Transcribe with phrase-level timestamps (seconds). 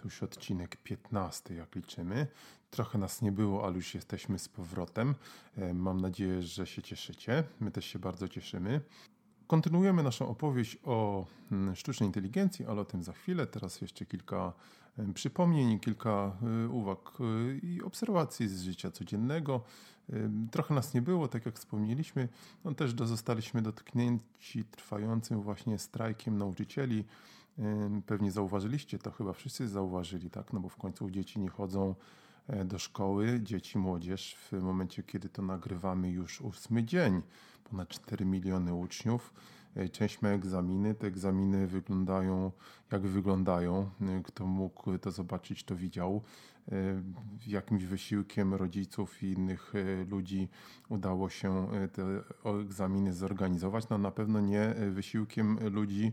[0.00, 2.26] To już odcinek 15, jak liczymy.
[2.70, 5.14] Trochę nas nie było, ale już jesteśmy z powrotem.
[5.56, 7.44] E, mam nadzieję, że się cieszycie.
[7.60, 8.80] My też się bardzo cieszymy.
[9.46, 13.46] Kontynuujemy naszą opowieść o mm, sztucznej inteligencji, ale o tym za chwilę.
[13.46, 14.52] Teraz jeszcze kilka
[14.98, 17.18] e, przypomnień, kilka e, uwag
[17.62, 19.60] i obserwacji z życia codziennego.
[20.50, 22.28] Trochę nas nie było, tak jak wspomnieliśmy.
[22.64, 27.04] No też zostaliśmy dotknięci trwającym właśnie strajkiem nauczycieli.
[28.06, 30.52] Pewnie zauważyliście to, chyba wszyscy zauważyli, tak?
[30.52, 31.94] No bo w końcu dzieci nie chodzą
[32.48, 37.22] e, do szkoły, dzieci, młodzież w momencie, kiedy to nagrywamy już ósmy dzień.
[37.64, 39.32] Ponad 4 miliony uczniów
[39.92, 40.94] część ma egzaminy.
[40.94, 42.52] Te egzaminy wyglądają
[42.92, 43.90] jak wyglądają.
[44.00, 46.22] E, kto mógł to zobaczyć, to widział.
[46.72, 47.02] E,
[47.46, 49.72] jakimś wysiłkiem rodziców i innych
[50.10, 50.48] ludzi
[50.88, 52.22] udało się te
[52.60, 53.88] egzaminy zorganizować.
[53.88, 56.12] No na pewno nie wysiłkiem ludzi,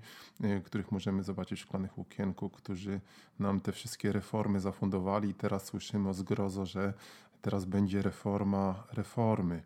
[0.66, 3.02] których możemy zobaczyć w szklanych łukienku, którzy
[3.40, 5.34] nam te wszystkie reformy zafundowali.
[5.34, 6.94] Teraz słyszymy o zgrozo, że
[7.42, 9.64] teraz będzie reforma reformy.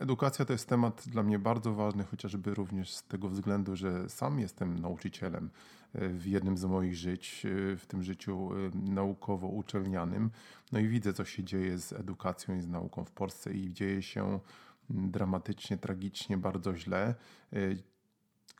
[0.00, 4.40] Edukacja to jest temat dla mnie bardzo ważny, chociażby również z tego względu, że sam
[4.40, 5.50] jestem nauczycielem
[5.92, 10.30] e, w jednym z moich żyć, e, w tym życiu e, naukowo-uczelnianym.
[10.72, 14.02] No i widzę, co się dzieje z edukacją i z nauką w Polsce i dzieje
[14.02, 14.40] się
[14.90, 17.14] dramatycznie, tragicznie, bardzo źle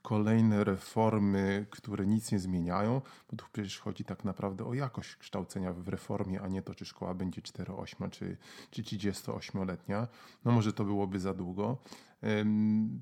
[0.02, 3.00] kolejne reformy, które nic nie zmieniają,
[3.30, 6.84] bo tu przecież chodzi tak naprawdę o jakość kształcenia w reformie, a nie to, czy
[6.84, 8.36] szkoła będzie 4-8 czy,
[8.70, 10.08] czy 38-letnia.
[10.44, 11.78] No może to byłoby za długo.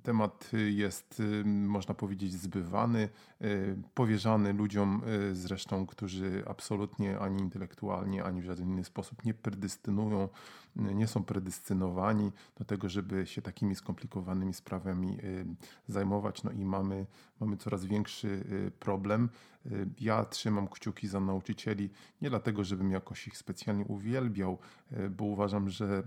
[0.03, 3.09] Temat jest, można powiedzieć, zbywany,
[3.95, 5.03] powierzany ludziom
[5.33, 10.29] zresztą, którzy absolutnie ani intelektualnie, ani w żaden inny sposób nie predystynują,
[10.77, 15.19] nie są predystynowani do tego, żeby się takimi skomplikowanymi sprawami
[15.89, 16.43] zajmować.
[16.43, 17.07] No i mamy,
[17.41, 18.45] mamy coraz większy
[18.79, 19.29] problem.
[20.01, 21.91] Ja trzymam kciuki za nauczycieli,
[22.23, 24.59] nie dlatego, żebym jakoś ich specjalnie uwielbiał,
[25.11, 26.03] bo uważam, że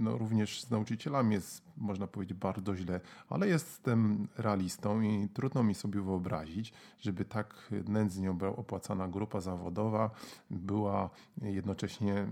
[0.00, 5.74] no, również z nauczycielami jest, można powiedzieć, bardzo źle, ale jestem realistą i trudno mi
[5.74, 10.10] sobie wyobrazić, żeby tak nędznie opłacana grupa zawodowa
[10.50, 11.10] była
[11.42, 12.26] jednocześnie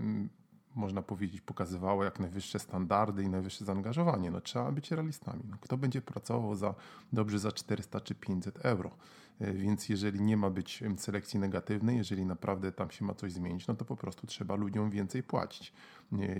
[0.75, 4.31] można powiedzieć, pokazywała jak najwyższe standardy i najwyższe zaangażowanie.
[4.31, 5.43] No, trzeba być realistami.
[5.49, 6.75] No, kto będzie pracował za
[7.13, 8.91] dobrze za 400 czy 500 euro?
[9.39, 13.67] E, więc jeżeli nie ma być selekcji negatywnej, jeżeli naprawdę tam się ma coś zmienić,
[13.67, 15.73] no to po prostu trzeba ludziom więcej płacić.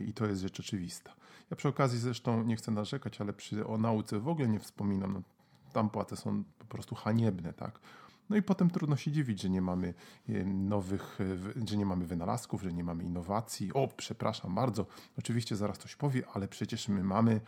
[0.08, 1.16] I to jest rzecz oczywista.
[1.52, 5.14] Ja przy okazji zresztą nie chcę narzekać, ale przy, o nauce w ogóle nie wspominam.
[5.14, 5.22] No,
[5.74, 7.80] tam płace są po prostu haniebne, tak?
[8.30, 9.94] No i potem trudno się dziwić, że nie mamy
[10.30, 11.20] e, nowych,
[11.70, 13.74] że nie mamy wynalazków, że nie mamy innowacji.
[13.74, 14.86] O, przepraszam bardzo,
[15.20, 17.42] oczywiście zaraz coś powie, ale przecież my mamy,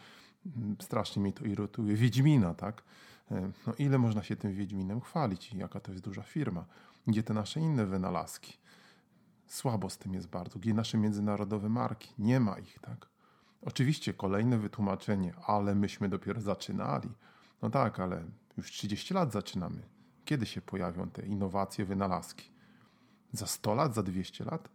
[0.46, 2.84] mm, strasznie mi to irytuje, Wiedźmina, tak?
[3.32, 6.66] E, no ile można się tym Wiedźminem chwalić i jaka to jest duża firma?
[7.08, 8.58] Gdzie te nasze inne wynalazki?
[9.48, 10.60] Słabo z tym jest bardzo.
[10.60, 12.14] Gdzie nasze międzynarodowe marki?
[12.20, 13.08] Nie ma ich, tak?
[13.62, 17.10] Oczywiście kolejne wytłumaczenie, ale myśmy dopiero zaczynali.
[17.62, 18.24] No tak, ale
[18.58, 19.97] już 30 lat zaczynamy.
[20.28, 22.52] Kiedy się pojawią te innowacje, wynalazki?
[23.32, 24.70] Za 100 lat, za 200 lat?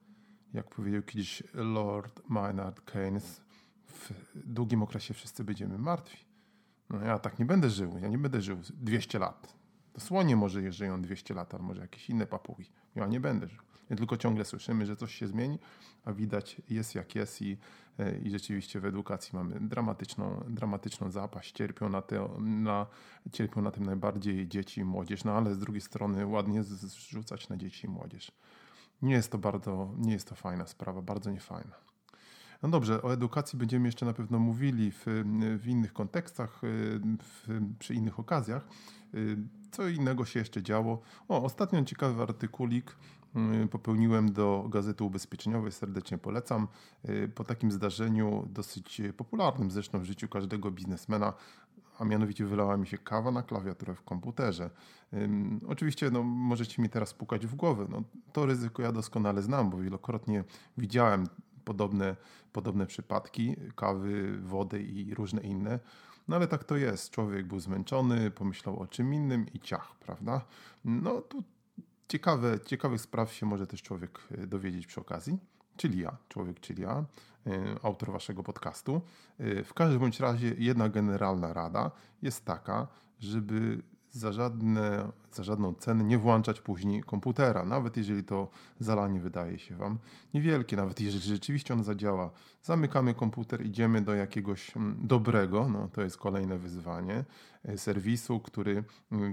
[0.54, 3.40] Jak powiedział kiedyś Lord Maynard Keynes,
[3.86, 6.24] w długim okresie wszyscy będziemy martwi.
[6.90, 9.54] No ja tak nie będę żył, ja nie będę żył 200 lat.
[9.92, 12.72] To słonie może żyją 200 lat, albo może jakieś inne papugi.
[12.94, 13.62] Ja nie będę żył.
[13.96, 15.58] Tylko ciągle słyszymy, że coś się zmieni,
[16.04, 17.56] a widać jest jak jest i,
[17.98, 21.52] e, i rzeczywiście w edukacji mamy dramatyczną, dramatyczną zapaść.
[21.52, 22.86] Cierpią na, te, na,
[23.32, 27.56] cierpią na tym najbardziej dzieci i młodzież, no ale z drugiej strony ładnie zrzucać na
[27.56, 28.32] dzieci i młodzież.
[29.02, 31.74] Nie jest to bardzo, nie jest to fajna sprawa, bardzo niefajna.
[32.62, 35.04] No dobrze, o edukacji będziemy jeszcze na pewno mówili w,
[35.58, 36.60] w innych kontekstach,
[37.22, 38.68] w, przy innych okazjach.
[39.70, 41.02] Co innego się jeszcze działo?
[41.28, 42.96] O, ostatnio ciekawy artykulik
[43.70, 46.68] popełniłem do Gazety Ubezpieczeniowej, serdecznie polecam.
[47.34, 51.32] Po takim zdarzeniu, dosyć popularnym zresztą w życiu każdego biznesmena,
[51.98, 54.70] a mianowicie wylała mi się kawa na klawiaturę w komputerze.
[55.68, 57.86] Oczywiście no, możecie mi teraz pukać w głowę.
[57.90, 58.02] No,
[58.32, 60.44] to ryzyko ja doskonale znam, bo wielokrotnie
[60.78, 61.26] widziałem
[61.64, 62.16] podobne,
[62.52, 65.80] podobne przypadki, kawy, wody i różne inne.
[66.28, 67.10] No ale tak to jest.
[67.10, 70.40] Człowiek był zmęczony, pomyślał o czym innym i ciach, prawda?
[70.84, 71.42] No tu
[72.12, 75.38] ciekawe, ciekawych spraw się może też człowiek e, dowiedzieć przy okazji.
[75.76, 77.04] czyli ja, człowiek, czyli ja,
[77.82, 79.00] autor waszego podcastu.
[79.38, 81.90] W każdym bądź razie jedna generalna rada
[82.22, 82.86] jest taka,
[83.18, 83.82] żeby
[84.12, 88.48] za, żadne, za żadną cenę nie włączać później komputera, nawet jeżeli to
[88.80, 89.98] zalanie wydaje się Wam
[90.34, 92.30] niewielkie, nawet jeżeli rzeczywiście on zadziała.
[92.62, 97.24] Zamykamy komputer, idziemy do jakiegoś mm, dobrego, no to jest kolejne wyzwanie, e,
[97.76, 98.84] serwisu, który,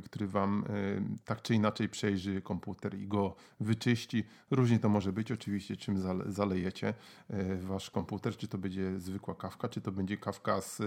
[0.03, 0.71] który Wam e,
[1.25, 4.23] tak czy inaczej przejrzy komputer i go wyczyści.
[4.51, 6.93] Różnie to może być, oczywiście, czym zalejecie
[7.29, 10.81] e, Wasz komputer, czy to będzie zwykła kawka, czy to będzie kawka z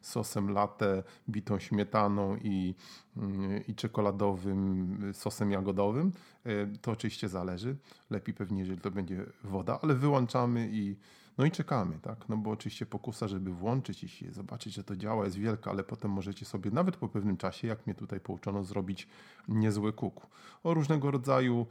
[0.00, 2.74] sosem latte, bitą śmietaną i
[3.16, 6.12] mm, i czekoladowym sosem jagodowym.
[6.44, 7.76] E, to oczywiście zależy.
[8.10, 10.96] Lepiej pewnie, jeżeli to będzie woda, ale wyłączamy i
[11.38, 12.28] no i czekamy, tak?
[12.28, 16.10] No bo oczywiście pokusa, żeby włączyć i zobaczyć, że to działa, jest wielka, ale potem
[16.10, 19.08] możecie sobie nawet po pewnym czasie, jak mnie tutaj pouczono, zrobić
[19.48, 20.26] niezły kuku.
[20.64, 21.66] O różnego rodzaju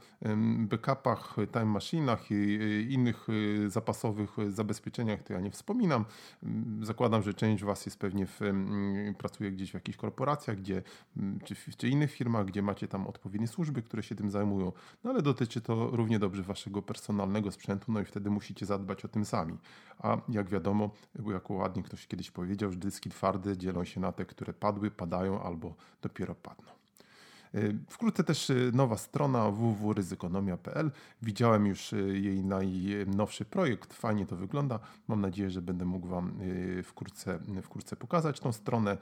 [0.58, 6.04] backupach, time machinach i innych y, zapasowych zabezpieczeniach to ja nie wspominam.
[6.82, 8.40] Zakładam, że część Was jest pewnie w,
[9.18, 10.82] pracuje gdzieś w jakichś korporacjach, gdzie,
[11.44, 14.72] czy, czy innych firmach, gdzie macie tam odpowiednie służby, które się tym zajmują.
[15.04, 19.08] No ale dotyczy to równie dobrze Waszego personalnego sprzętu, no i wtedy musicie zadbać o
[19.08, 19.57] tym sami.
[19.98, 20.90] A jak wiadomo,
[21.32, 25.42] jak ładnie ktoś kiedyś powiedział, że dyski twarde dzielą się na te, które padły, padają
[25.42, 26.78] albo dopiero padną.
[27.54, 30.90] Y, wkrótce też y, nowa strona www.ryzykonomia.pl.
[31.22, 34.78] Widziałem już y, jej najnowszy projekt, fajnie to wygląda.
[35.08, 36.32] Mam nadzieję, że będę mógł Wam
[36.84, 38.98] wkrótce, wkrótce pokazać tą stronę.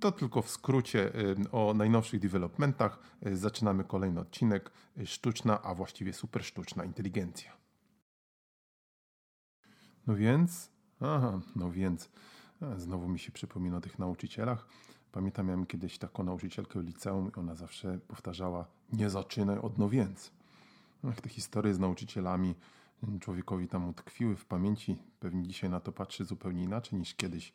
[0.00, 1.12] To tylko w skrócie
[1.52, 2.98] o najnowszych developmentach.
[3.32, 4.70] Zaczynamy kolejny odcinek.
[5.04, 7.59] Sztuczna, a właściwie super sztuczna inteligencja.
[10.10, 10.70] No więc,
[11.00, 12.10] aha, no więc,
[12.76, 14.66] znowu mi się przypomina o tych nauczycielach.
[15.12, 19.88] Pamiętam, miałem kiedyś taką nauczycielkę w liceum i ona zawsze powtarzała, nie zaczynaj od no
[19.88, 20.32] więc.
[21.02, 22.54] No, te historie z nauczycielami
[23.20, 24.96] człowiekowi tam utkwiły w pamięci.
[25.20, 27.52] Pewnie dzisiaj na to patrzy zupełnie inaczej niż kiedyś.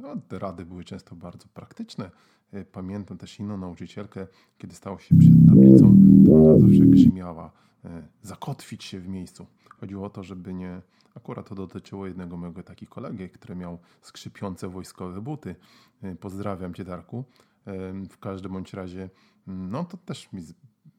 [0.00, 2.10] No, te rady były często bardzo praktyczne.
[2.52, 4.26] E, pamiętam też inną nauczycielkę,
[4.58, 5.96] kiedy stało się przed tablicą,
[6.26, 7.52] to ona zawsze grzymiała,
[7.84, 9.46] e, zakotwić się w miejscu.
[9.68, 10.82] Chodziło o to, żeby nie.
[11.14, 15.56] Akurat to dotyczyło jednego mojego takiego kolegi, który miał skrzypiące wojskowe buty.
[16.02, 17.24] E, pozdrawiam cię, Darku.
[18.10, 19.10] W każdym bądź razie,
[19.46, 20.42] no to też mi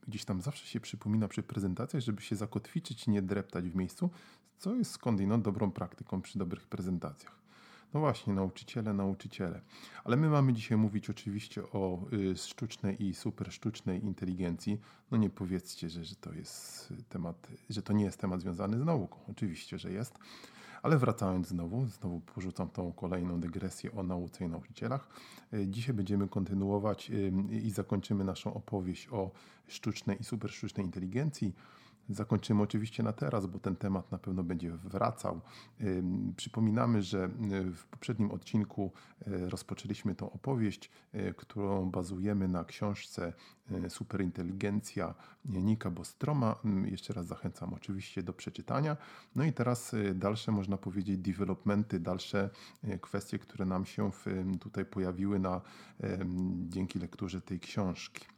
[0.08, 4.10] gdzieś tam zawsze się przypomina przy prezentacjach, żeby się zakotwiczyć nie dreptać w miejscu,
[4.58, 7.45] co jest skądinąd dobrą praktyką przy dobrych prezentacjach.
[7.94, 9.62] No właśnie, nauczyciele, nauczyciele.
[10.04, 14.80] Ale my mamy dzisiaj mówić oczywiście o y, sztucznej i super sztucznej inteligencji.
[15.12, 18.86] No nie powiedzcie, że, że to jest temat, że to nie jest temat związany z
[18.86, 19.20] nauką.
[19.32, 20.20] Oczywiście, że jest.
[20.84, 25.08] Ale wracając znowu, znowu porzucam tą kolejną dygresję o nauce i nauczycielach.
[25.54, 29.32] Y, dzisiaj będziemy kontynuować y, i zakończymy naszą opowieść o
[29.68, 31.54] sztucznej i super sztucznej inteligencji
[32.10, 35.42] zakończymy oczywiście na teraz, bo ten temat na pewno będzie wracał.
[36.36, 38.92] Przypominamy, że y, w poprzednim odcinku
[39.28, 43.34] y, rozpoczęliśmy tą opowieść, y, którą bazujemy na książce
[43.90, 45.16] Superinteligencja
[45.46, 46.56] Nika Bostroma.
[46.86, 48.98] Jeszcze raz zachęcam oczywiście do przeczytania.
[49.36, 52.50] No i teraz dalsze, można powiedzieć, developmenty, dalsze
[53.02, 54.12] kwestie, które nam się
[54.60, 55.62] tutaj pojawiły na,
[56.70, 58.35] dzięki lekturze tej książki.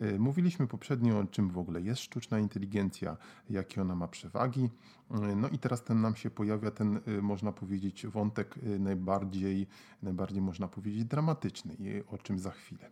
[0.00, 3.16] E, mówiliśmy poprzednio, czym w ogóle jest sztuczna inteligencja,
[3.50, 4.70] jakie ona ma przewagi.
[5.10, 9.66] E, no i teraz ten nam się pojawia ten, e, można powiedzieć, wątek najbardziej,
[10.02, 11.76] najbardziej można powiedzieć dramatyczny,
[12.10, 12.90] o czym za chwilę.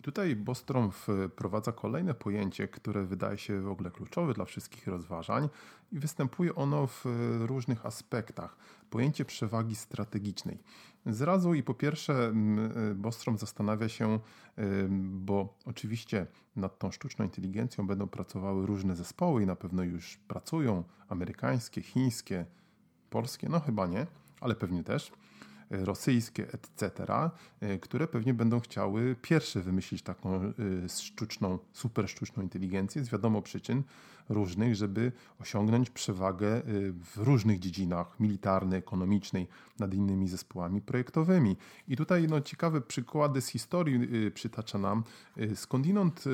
[0.00, 5.48] I tutaj Bostrom wprowadza kolejne pojęcie, które wydaje się w ogóle kluczowe dla wszystkich rozważań
[5.92, 7.04] i występuje ono w
[7.40, 8.56] różnych aspektach.
[8.90, 10.58] Pojęcie przewagi strategicznej.
[11.06, 12.32] Zrazu i po pierwsze
[12.94, 14.18] Bostrom zastanawia się,
[15.00, 16.26] bo oczywiście
[16.56, 22.46] nad tą sztuczną inteligencją będą pracowały różne zespoły i na pewno już pracują amerykańskie, chińskie,
[23.10, 24.06] polskie, no chyba nie,
[24.40, 25.12] ale pewnie też
[25.70, 26.90] rosyjskie, etc.,
[27.60, 30.52] e, które pewnie będą chciały pierwsze wymyślić taką e,
[30.88, 33.82] sztuczną, super sztuczną inteligencję z wiadomo przyczyn
[34.28, 36.62] różnych, żeby osiągnąć przewagę e,
[36.92, 39.48] w różnych dziedzinach militarnej, ekonomicznej
[39.78, 41.56] nad innymi zespołami projektowymi.
[41.88, 45.04] I tutaj no, ciekawe przykłady z historii przytacza nam.
[45.54, 46.24] Skądinąd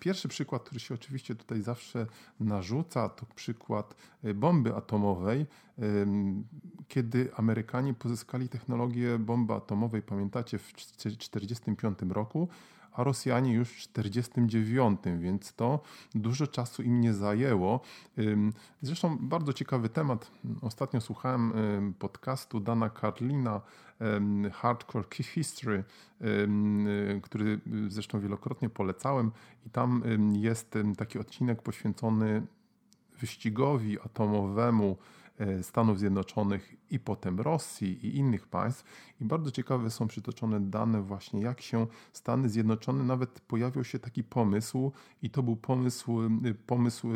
[0.00, 2.06] pierwszy przykład, który się oczywiście tutaj zawsze
[2.40, 3.96] narzuca, to przykład
[4.34, 5.46] bomby atomowej,
[6.88, 12.48] kiedy Amerykanie pozyskali technologię bomby atomowej, pamiętacie, w 1945 roku,
[12.92, 15.80] a Rosjanie już w 1949, więc to
[16.14, 17.80] dużo czasu im nie zajęło.
[18.82, 20.30] Zresztą bardzo ciekawy temat.
[20.62, 21.52] Ostatnio słuchałem
[21.98, 23.60] podcastu Dana Carlina
[24.52, 25.84] Hardcore History,
[27.22, 29.32] który zresztą wielokrotnie polecałem
[29.66, 30.02] i tam
[30.32, 32.46] jest taki odcinek poświęcony
[33.18, 34.96] wyścigowi atomowemu
[35.62, 38.84] Stanów Zjednoczonych i potem Rosji i innych państw.
[39.20, 44.24] I bardzo ciekawe są przytoczone dane właśnie, jak się Stany Zjednoczone, nawet pojawił się taki
[44.24, 46.18] pomysł i to był pomysł,
[46.66, 47.08] pomysł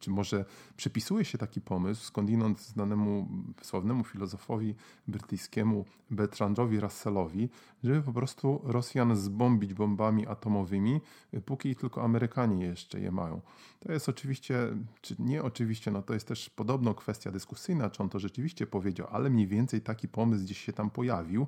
[0.00, 0.44] czy może
[0.76, 3.28] przypisuje się taki pomysł skądinąd znanemu,
[3.62, 4.74] sławnemu filozofowi
[5.08, 7.48] brytyjskiemu Bertrandowi Russellowi,
[7.84, 11.00] żeby po prostu Rosjan zbombić bombami atomowymi,
[11.46, 13.40] póki tylko Amerykanie jeszcze je mają.
[13.80, 18.08] To jest oczywiście, czy nie oczywiście, no to jest też podobno kwestia dyskusyjna, czy on
[18.08, 21.46] to rzeczywiście powiedział, ale mniej więcej taki pomysł gdzieś się tam pojawił.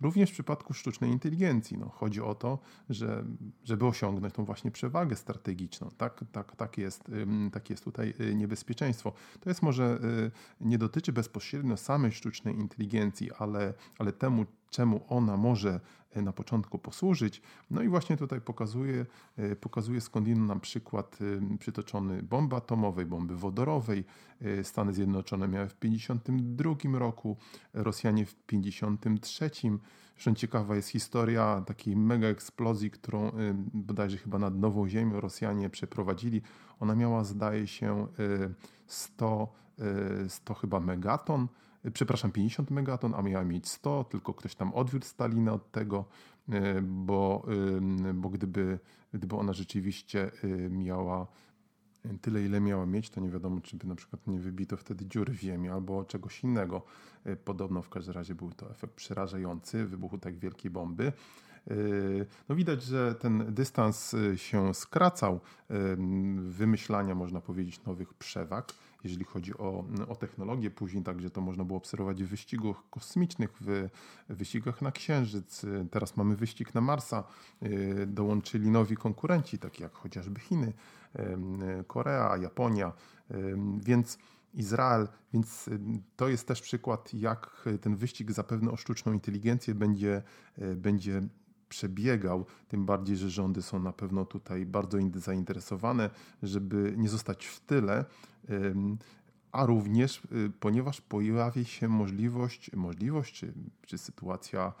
[0.00, 3.24] Również w przypadku sztucznej inteligencji no, chodzi o to, że,
[3.64, 5.88] żeby osiągnąć tą właśnie przewagę strategiczną.
[5.96, 7.04] Tak, tak, tak, jest,
[7.52, 9.12] tak jest tutaj y, niebezpieczeństwo.
[9.40, 9.98] To jest może
[10.60, 15.80] y, nie dotyczy bezpośrednio samej sztucznej inteligencji, ale, ale temu, czemu ona może
[16.10, 17.42] e, na początku posłużyć.
[17.70, 19.06] No i właśnie tutaj pokazuje,
[19.36, 21.18] e, pokazuje skądinąd nam przykład
[21.52, 24.04] e, przytoczony bomby atomowej, bomby wodorowej.
[24.62, 27.36] Stany Zjednoczone miały w 1952 roku,
[27.74, 29.50] Rosjanie w 1953.
[30.14, 33.32] Zresztą ciekawa jest historia takiej mega eksplozji, którą
[33.74, 36.42] bodajże chyba nad Nową Ziemią Rosjanie przeprowadzili.
[36.80, 38.06] Ona miała, zdaje się,
[38.86, 39.52] 100,
[40.28, 41.48] 100 chyba megaton
[41.92, 46.04] przepraszam, 50 megaton, a miała mieć 100, tylko ktoś tam odwiódł Stalina od tego,
[46.48, 47.46] e, bo,
[48.14, 48.78] bo gdyby,
[49.14, 51.26] gdyby ona rzeczywiście e, miała
[52.20, 55.32] tyle, ile miała mieć, to nie wiadomo, czy by na przykład nie wybito wtedy dziury
[55.32, 56.82] w ziemi albo czegoś innego.
[57.24, 61.12] E, podobno w każdym razie był to efekt przerażający wybuchu tak wielkiej bomby.
[62.48, 65.40] No widać, że ten dystans się skracał
[66.36, 68.72] wymyślania, można powiedzieć, nowych przewag
[69.04, 70.70] jeżeli chodzi o, o technologię.
[70.70, 73.88] Później także to można było obserwować w wyścigach kosmicznych, w
[74.28, 75.66] wyścigach na Księżyc.
[75.90, 77.24] Teraz mamy wyścig na Marsa.
[77.62, 80.72] Y, dołączyli nowi konkurenci, takie jak chociażby Chiny,
[81.86, 82.92] Korea, Japonia,
[83.78, 84.18] więc
[84.54, 85.70] Izrael, więc
[86.16, 90.22] to jest też przykład, jak ten wyścig zapewne o sztuczną inteligencję będzie,
[90.58, 91.22] y, będzie
[91.68, 96.10] przebiegał, tym bardziej, że rządy są na pewno tutaj bardzo zainteresowane,
[96.42, 98.04] żeby nie zostać w tyle,
[99.56, 103.52] a również y, ponieważ pojawia się możliwość, możliwość czy,
[103.86, 104.72] czy sytuacja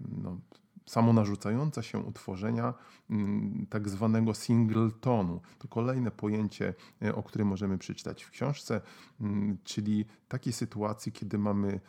[0.00, 0.40] no,
[0.86, 2.74] samonarzucająca się utworzenia
[3.10, 5.40] mm, tak zwanego singletonu.
[5.58, 6.74] To kolejne pojęcie,
[7.04, 8.80] y, o którym możemy przeczytać w książce,
[9.20, 11.80] mm, czyli takiej sytuacji, kiedy mamy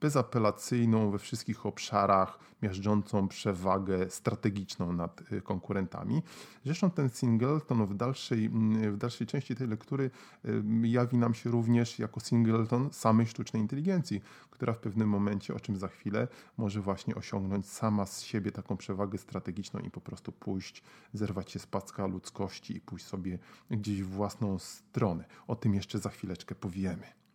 [0.00, 6.22] bezapelacyjną we wszystkich obszarach, miażdżącą przewagę strategiczną nad y, konkurentami.
[6.64, 10.10] Zresztą ten singleton w dalszej, mm, w dalszej części tej lektury
[10.44, 15.60] y, jawi nam się również jako singleton samej sztucznej inteligencji, która w pewnym momencie, o
[15.60, 20.32] czym za chwilę, może właśnie osiągnąć sama z siebie taką przewagę strategiczną i po prostu
[20.32, 23.38] pójść, zerwać się z packa ludzkości i pójść sobie
[23.70, 25.24] gdzieś w własną stronę.
[25.46, 27.25] O tym jeszcze za chwileczkę powiemy.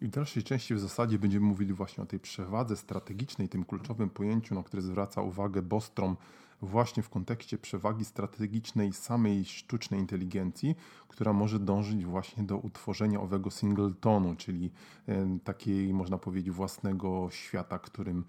[0.00, 4.10] I w dalszej części w zasadzie będziemy mówili właśnie o tej przewadze strategicznej, tym kluczowym
[4.10, 6.16] pojęciu, na które zwraca uwagę Bostrom
[6.62, 10.74] właśnie w kontekście przewagi strategicznej samej sztucznej inteligencji,
[11.08, 14.70] która może dążyć właśnie do utworzenia owego singletonu, czyli
[15.44, 18.24] takiej, można powiedzieć, własnego świata, którym,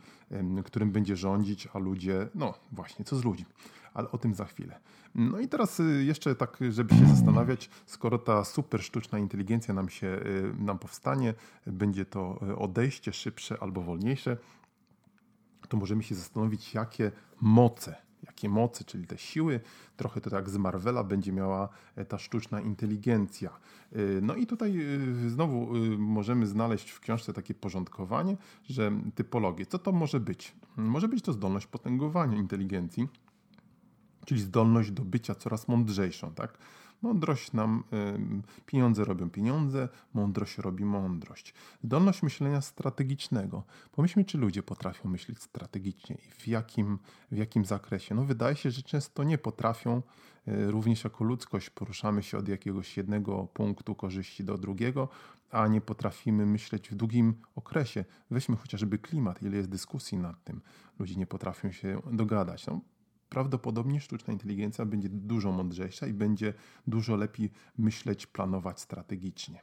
[0.66, 3.46] którym będzie rządzić, a ludzie, no właśnie, co z ludźmi
[3.94, 4.80] ale o tym za chwilę.
[5.16, 9.90] No i teraz y, jeszcze tak, żeby się zastanawiać, skoro ta super sztuczna inteligencja nam
[9.90, 11.34] się y, nam powstanie,
[11.68, 14.38] będzie to y, odejście szybsze albo wolniejsze,
[15.70, 19.60] to możemy się zastanowić, jakie moce jakie mocy, czyli te siły,
[19.98, 23.50] trochę to tak z Marvela będzie miała e, ta sztuczna inteligencja.
[24.22, 24.80] No i tutaj
[25.28, 25.68] znowu
[25.98, 29.66] możemy znaleźć w książce takie porządkowanie, że typologię.
[29.66, 30.56] Co to może być?
[30.78, 33.08] Może być to zdolność potęgowania inteligencji,
[34.26, 36.58] czyli zdolność do bycia coraz mądrzejszą, tak?
[37.02, 37.84] Mądrość nam,
[38.60, 41.54] y, pieniądze robią pieniądze, mądrość robi mądrość.
[41.84, 43.64] Zdolność myślenia strategicznego.
[43.92, 47.00] Pomyślmy, czy ludzie potrafią myśleć strategicznie i w jakim,
[47.32, 48.16] w jakim zakresie.
[48.16, 50.02] No wydaje się, że często nie potrafią.
[50.48, 55.10] Y, również jako ludzkość poruszamy się od jakiegoś jednego punktu korzyści do drugiego,
[55.52, 58.06] a nie potrafimy myśleć w długim okresie.
[58.32, 60.62] Weźmy chociażby klimat, ile jest dyskusji nad tym.
[61.00, 62.68] Ludzie nie potrafią się dogadać.
[62.68, 62.82] No,
[63.40, 66.54] prawdopodobnie sztuczna inteligencja będzie dużo mądrzejsza i będzie
[66.88, 69.62] dużo lepiej myśleć, planować strategicznie.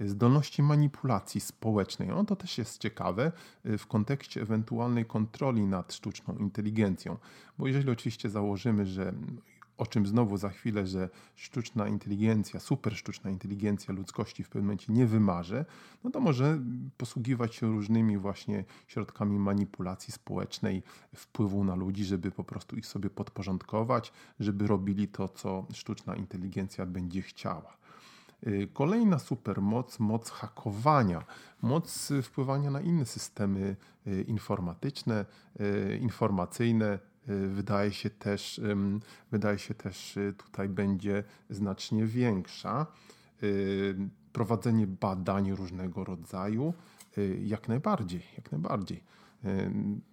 [0.00, 2.08] Zdolności manipulacji społecznej.
[2.08, 3.32] No to też jest ciekawe
[3.66, 7.16] y, w kontekście ewentualnej kontroli nad sztuczną inteligencją,
[7.58, 9.14] bo jeżeli oczywiście założymy, że
[9.78, 14.92] o czym znowu za chwilę, że sztuczna inteligencja, super sztuczna inteligencja ludzkości w pewnym momencie
[14.92, 15.64] nie wymarze,
[16.04, 16.60] no to może
[16.96, 20.82] posługiwać się różnymi właśnie środkami manipulacji społecznej,
[21.14, 26.86] wpływu na ludzi, żeby po prostu ich sobie podporządkować, żeby robili to, co sztuczna inteligencja
[26.86, 27.76] będzie chciała.
[28.46, 31.24] Y, kolejna supermoc, moc hakowania,
[31.62, 35.24] moc wpływania na inne systemy y, informatyczne,
[35.60, 36.98] y, informacyjne,
[37.48, 38.60] wydaje się też,
[39.30, 42.86] wydaje się też tutaj będzie znacznie większa.
[44.32, 46.74] Prowadzenie badań różnego rodzaju,
[47.44, 49.02] jak najbardziej, jak najbardziej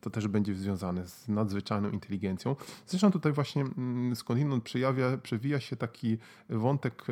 [0.02, 2.56] to też będzie związane z nadzwyczajną inteligencją.
[2.88, 6.18] Zresztą tutaj właśnie mm, skądinąd przejawia, przewija się taki
[6.50, 7.06] wątek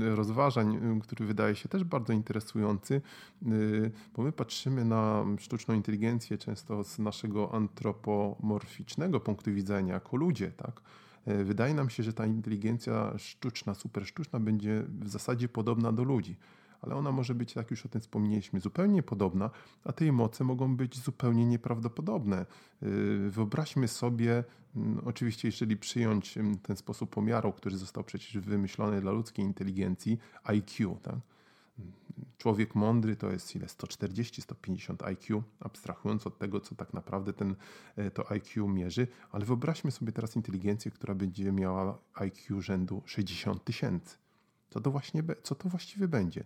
[0.00, 3.00] rozważań, który wydaje się też bardzo interesujący,
[3.46, 10.50] y, bo my patrzymy na sztuczną inteligencję często z naszego antropomorficznego punktu widzenia, jako ludzie,
[10.50, 10.80] tak?
[11.26, 16.04] E, wydaje nam się, że ta inteligencja sztuczna, super sztuczna będzie w zasadzie podobna do
[16.04, 16.36] ludzi
[16.86, 19.50] ale ona może być, jak już o tym wspomnieliśmy, zupełnie podobna,
[19.84, 22.46] a te moce mogą być zupełnie nieprawdopodobne.
[22.82, 24.44] Y, wyobraźmy sobie,
[24.76, 30.18] mm, oczywiście, jeżeli przyjąć mm, ten sposób pomiaru, który został przecież wymyślony dla ludzkiej inteligencji,
[30.44, 31.16] IQ, tak?
[32.38, 33.66] Człowiek mądry to jest ile?
[33.66, 37.56] 140-150 IQ, abstrahując od tego, co tak naprawdę ten,
[37.96, 43.64] e, to IQ mierzy, ale wyobraźmy sobie teraz inteligencję, która będzie miała IQ rzędu 60
[43.64, 44.16] tysięcy.
[44.70, 46.44] Co to, właśnie, co to właściwie będzie?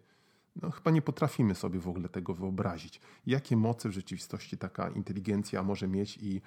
[0.56, 3.00] No, chyba nie potrafimy sobie w ogóle tego wyobrazić.
[3.26, 6.40] Jakie moce w rzeczywistości taka inteligencja może mieć i,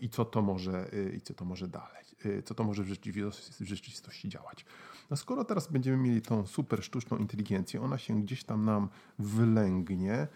[0.00, 2.04] i, co, to może, i co to może dalej,
[2.44, 4.64] co to może w rzeczywistości, w rzeczywistości działać.
[5.10, 10.28] No skoro teraz będziemy mieli tą super sztuczną inteligencję, ona się gdzieś tam nam wylęgnie,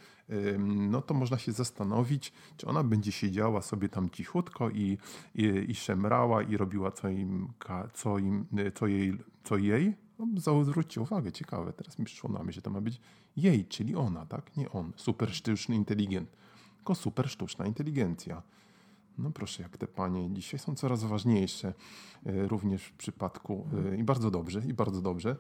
[0.59, 4.99] no to można się zastanowić, czy ona będzie siedziała sobie tam cichutko i,
[5.35, 7.49] i, i szemrała i robiła co, im,
[7.95, 12.63] co, im, co, jej, co jej no, zwróćcie uwagę, ciekawe, teraz mi przyszło na myśl,
[12.63, 13.01] to ma być
[13.37, 14.57] jej, czyli ona, tak?
[14.57, 16.37] Nie on, super sztuczny inteligent,
[16.77, 18.43] tylko super sztuczna inteligencja.
[19.19, 21.75] No proszę, jak te panie dzisiaj są coraz ważniejsze,
[22.27, 25.37] e, również w przypadku, e, i bardzo dobrze, i bardzo dobrze,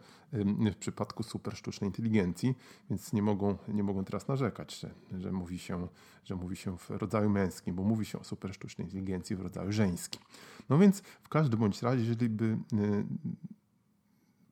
[0.73, 2.55] w przypadku super sztucznej inteligencji,
[2.91, 5.89] więc nie mogą, nie mogą teraz narzekać, że, że, mówi się,
[6.25, 9.73] że mówi się w rodzaju męskim, bo mówi się o super sztucznej inteligencji w rodzaju
[9.73, 10.21] żeńskim.
[10.69, 13.05] No więc w każdym bądź razie, jeżeli by e,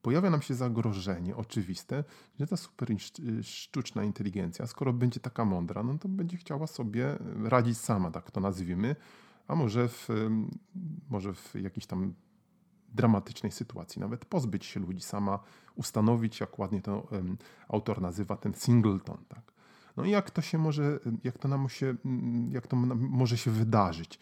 [0.07, 2.05] pojawia nam się zagrożenie oczywiste,
[2.40, 2.88] że ta super
[3.42, 8.40] sztuczna inteligencja, skoro będzie taka mądra, no to będzie chciała sobie radzić sama, tak to
[8.40, 8.97] nazwijmy,
[9.49, 10.09] a może w,
[11.11, 12.14] może w jakiejś tam
[12.88, 15.38] dramatycznej sytuacji, nawet pozbyć się ludzi sama,
[15.75, 17.38] ustanowić, jak ładnie to um,
[17.69, 19.53] autor nazywa, ten singleton, tak.
[19.97, 21.95] No i jak to się może, jak to nam się,
[22.51, 24.19] jak to może się wydarzyć?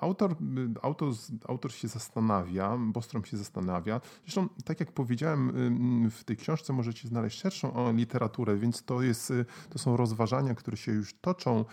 [0.00, 0.36] Autor,
[0.82, 1.08] autor,
[1.48, 4.00] autor się zastanawia, Bostrom się zastanawia.
[4.24, 5.52] Zresztą, tak jak powiedziałem,
[6.10, 9.32] w tej książce możecie znaleźć szerszą literaturę, więc to, jest,
[9.70, 11.64] to są rozważania, które się już toczą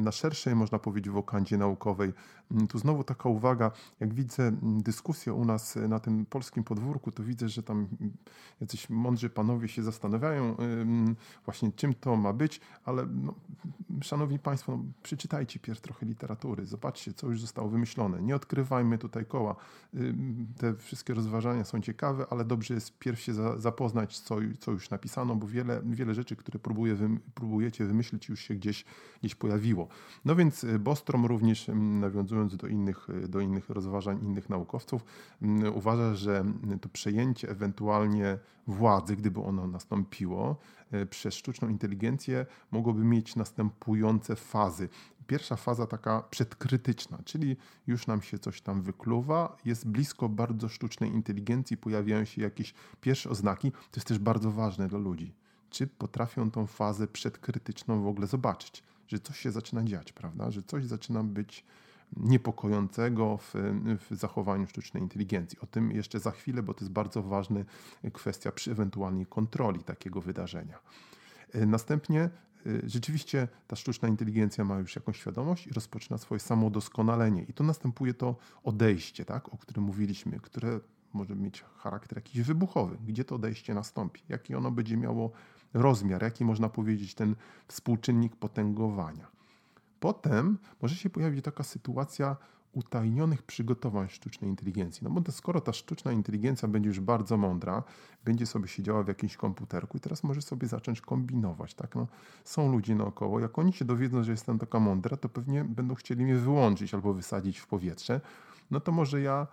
[0.00, 2.12] na szerszej, można powiedzieć, wokandzie naukowej.
[2.68, 7.48] Tu znowu taka uwaga, jak widzę dyskusję u nas na tym polskim podwórku, to widzę,
[7.48, 7.88] że tam
[8.60, 10.56] jacyś mądrzy panowie się zastanawiają
[11.44, 13.34] właśnie czym to ma być, ale no,
[14.02, 18.22] szanowni państwo, no, przeczytajcie pierw trochę literatury, zobaczcie, co już zostało wymyślone.
[18.22, 19.56] Nie odkrywajmy tutaj koła.
[20.58, 25.36] Te wszystkie rozważania są ciekawe, ale dobrze jest pierw się zapoznać, co, co już napisano,
[25.36, 26.96] bo wiele, wiele rzeczy, które próbuje,
[27.34, 28.84] próbujecie wymyślić, już się gdzieś,
[29.20, 29.88] gdzieś pojawiło.
[30.24, 35.04] No więc y, Bostrom również, nawiązując do innych, y, do innych rozważań innych naukowców,
[35.74, 36.44] uważa, że
[36.80, 44.88] to przejęcie ewentualnie władzy, gdyby ono nastąpiło, y, przez sztuczną inteligencję mogłoby mieć następujące fazy.
[45.26, 51.10] Pierwsza faza taka przedkrytyczna, czyli już nam się coś tam wykluwa, jest blisko bardzo sztucznej
[51.10, 53.72] inteligencji, pojawiają się jakieś pierwsze oznaki.
[53.72, 55.34] To jest też bardzo ważne dla ludzi.
[55.70, 60.50] Czy potrafią tą fazę przedkrytyczną w ogóle zobaczyć, że coś się zaczyna dziać, prawda?
[60.50, 61.64] Że coś zaczyna być
[62.16, 63.54] niepokojącego w,
[64.10, 65.58] w, zachowaniu sztucznej inteligencji.
[65.60, 67.60] O tym jeszcze za chwilę, bo to jest bardzo ważna
[68.12, 70.78] kwestia przy ewentualnej kontroli takiego wydarzenia.
[71.54, 72.30] Następnie
[72.66, 77.42] Y, rzeczywiście ta sztuczna inteligencja ma już jakąś świadomość i rozpoczyna swoje samodoskonalenie.
[77.42, 80.80] I tu następuje to odejście, tak, o którym mówiliśmy, które
[81.12, 82.96] może mieć charakter jakiś wybuchowy.
[83.06, 84.22] Gdzie to odejście nastąpi?
[84.28, 85.32] Jaki ono będzie miało
[85.74, 86.22] rozmiar?
[86.22, 87.36] Jaki można powiedzieć ten
[87.68, 89.33] współczynnik potęgowania?
[90.04, 92.36] Potem może się pojawić taka sytuacja
[92.72, 95.04] utajnionych przygotowań sztucznej inteligencji.
[95.04, 97.82] No bo to skoro ta sztuczna inteligencja będzie już bardzo mądra,
[98.24, 101.74] będzie sobie siedziała w jakimś komputerku i teraz może sobie zacząć kombinować.
[101.74, 101.94] Tak?
[101.94, 102.06] No,
[102.44, 106.24] są ludzie naokoło, jak oni się dowiedzą, że jestem taka mądra, to pewnie będą chcieli
[106.24, 108.20] mnie wyłączyć albo wysadzić w powietrze.
[108.70, 109.46] No to może ja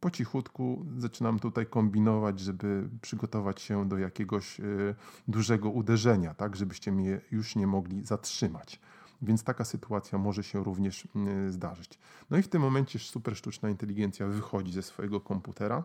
[0.00, 4.94] po cichutku zaczynam tutaj kombinować, żeby przygotować się do jakiegoś y,
[5.28, 8.80] dużego uderzenia, tak, żebyście mnie już nie mogli zatrzymać.
[9.22, 11.04] Więc taka sytuacja może się również
[11.46, 11.98] y, zdarzyć.
[12.30, 15.84] No i w tym momencie super sztuczna inteligencja wychodzi ze swojego komputera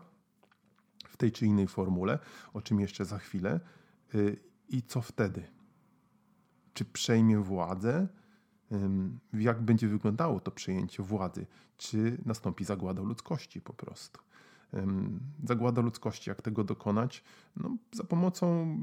[1.08, 2.18] w tej czy innej formule,
[2.54, 3.60] o czym jeszcze za chwilę.
[4.14, 5.46] Y, I co wtedy?
[6.74, 8.08] Czy przejmie władzę?
[9.32, 11.46] Jak będzie wyglądało to przejęcie władzy?
[11.76, 14.20] Czy nastąpi zagłada ludzkości po prostu?
[15.44, 17.24] Zagłada ludzkości, jak tego dokonać?
[17.56, 18.76] No, za pomocą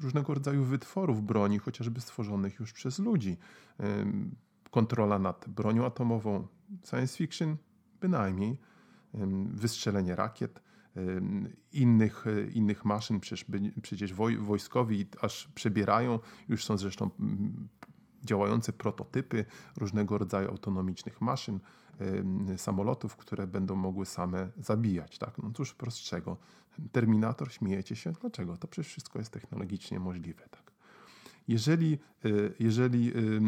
[0.00, 3.36] różnego rodzaju wytworów broni, chociażby stworzonych już przez ludzi.
[4.70, 6.46] Kontrola nad bronią atomową,
[6.84, 7.56] science fiction
[8.00, 8.58] bynajmniej,
[9.50, 10.62] wystrzelenie rakiet,
[11.72, 13.46] innych, innych maszyn, przecież,
[13.82, 17.10] przecież wojskowi aż przebierają, już są zresztą
[18.24, 19.44] działające prototypy
[19.76, 21.60] różnego rodzaju autonomicznych maszyn,
[22.56, 25.18] samolotów, które będą mogły same zabijać.
[25.18, 25.38] Tak?
[25.38, 26.36] No cóż prostszego.
[26.92, 28.12] Terminator, śmiejecie się?
[28.12, 28.56] Dlaczego?
[28.56, 30.48] To przecież wszystko jest technologicznie możliwe.
[30.50, 30.67] Tak?
[31.48, 33.40] Jeżeli, y, jeżeli y,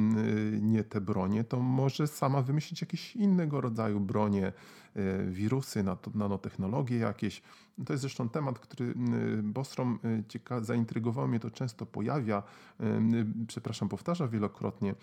[0.62, 4.52] nie te bronie, to może sama wymyślić jakieś innego rodzaju bronie,
[4.96, 5.84] y, wirusy,
[6.14, 7.42] nanotechnologie jakieś.
[7.86, 8.94] To jest zresztą temat, który
[9.42, 12.42] Bostrom cieka- zaintrygował mnie, to często pojawia,
[13.46, 14.94] przepraszam, powtarza wielokrotnie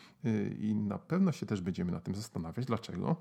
[0.59, 2.65] i na pewno się też będziemy na tym zastanawiać.
[2.65, 3.15] Dlaczego?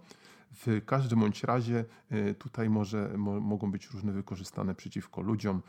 [0.52, 5.62] W każdym bądź razie e, tutaj może, mo, mogą być różne wykorzystane przeciwko ludziom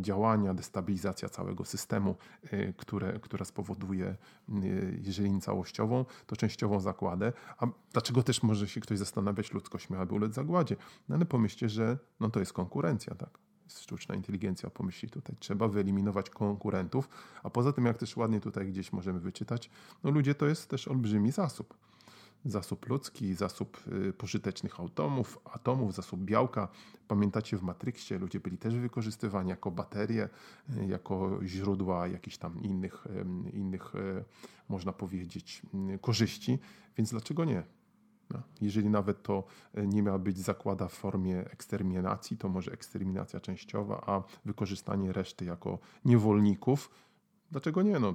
[0.00, 2.16] działania, destabilizacja całego systemu,
[2.50, 4.16] e, które, która spowoduje,
[5.02, 7.32] jeżeli nie całościową, to częściową zagładę.
[7.58, 10.76] A dlaczego też może się ktoś zastanawiać, ludzkość miałaby ulec zagładzie?
[11.08, 13.38] No ale pomyślcie, że no to jest konkurencja, tak?
[13.68, 17.08] sztuczna inteligencja pomyśli tutaj, trzeba wyeliminować konkurentów,
[17.42, 19.70] a poza tym, jak też ładnie tutaj gdzieś możemy wyczytać,
[20.04, 21.74] no ludzie to jest też olbrzymi zasób
[22.44, 26.68] zasób ludzki, zasób y, pożytecznych atomów, atomów, zasób białka.
[27.08, 30.28] Pamiętacie w Matrixie ludzie byli też wykorzystywani jako baterie,
[30.76, 33.06] y, jako źródła jakichś tam innych,
[33.52, 34.24] innych y,
[34.68, 35.62] można powiedzieć,
[36.00, 36.58] korzyści,
[36.96, 37.62] więc dlaczego nie?
[38.30, 39.44] No, jeżeli nawet to
[39.76, 45.78] nie miała być zakłada w formie eksterminacji, to może eksterminacja częściowa, a wykorzystanie reszty jako
[46.04, 46.90] niewolników,
[47.52, 47.98] Dlaczego nie?
[47.98, 48.14] No,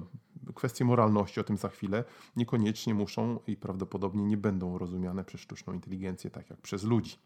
[0.54, 2.04] kwestie moralności, o tym za chwilę,
[2.36, 7.16] niekoniecznie muszą i prawdopodobnie nie będą rozumiane przez sztuczną inteligencję tak jak przez ludzi.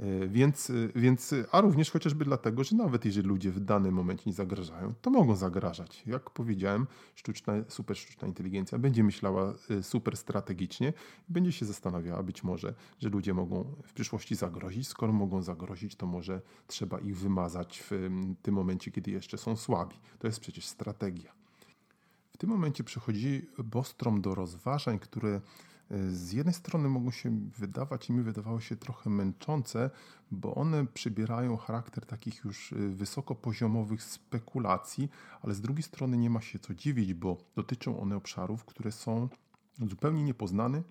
[0.00, 4.22] E, więc, e, więc, a również chociażby dlatego, że nawet jeżeli ludzie w danym momencie
[4.26, 6.02] nie zagrażają, to mogą zagrażać.
[6.06, 10.92] Jak powiedziałem, sztuczna, super sztuczna inteligencja będzie myślała e, super strategicznie
[11.28, 14.88] będzie się zastanawiała być może, że ludzie mogą w przyszłości zagrozić.
[14.88, 18.08] Skoro mogą zagrozić, to może trzeba ich wymazać w
[18.42, 19.96] tym momencie, kiedy jeszcze są słabi.
[20.18, 21.32] To jest przecież strategia.
[22.30, 25.40] W tym momencie przechodzi Bostrom do rozważań, które
[26.10, 29.90] z jednej strony mogą się wydawać i mi wydawały się trochę męczące,
[30.30, 35.08] bo one przybierają charakter takich już y, wysokopoziomowych spekulacji,
[35.42, 39.28] ale z drugiej strony nie ma się co dziwić, bo dotyczą one obszarów, które są
[39.88, 40.82] zupełnie niepoznane,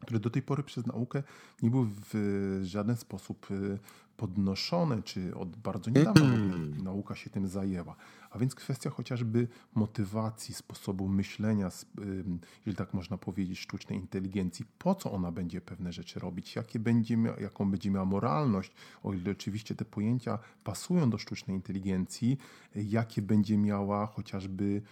[0.00, 1.22] które do tej pory przez naukę
[1.62, 3.78] nie były w żaden sposób y,
[4.16, 6.28] podnoszone, czy od bardzo niedawna
[6.82, 7.96] nauka się tym zajęła.
[8.30, 11.70] A więc kwestia chociażby motywacji, sposobu myślenia,
[12.58, 17.16] jeżeli tak można powiedzieć, sztucznej inteligencji, po co ona będzie pewne rzeczy robić, jakie będzie
[17.16, 18.72] mia, jaką będzie miała moralność,
[19.02, 22.38] o ile oczywiście te pojęcia pasują do sztucznej inteligencji,
[22.74, 24.82] jakie będzie miała chociażby,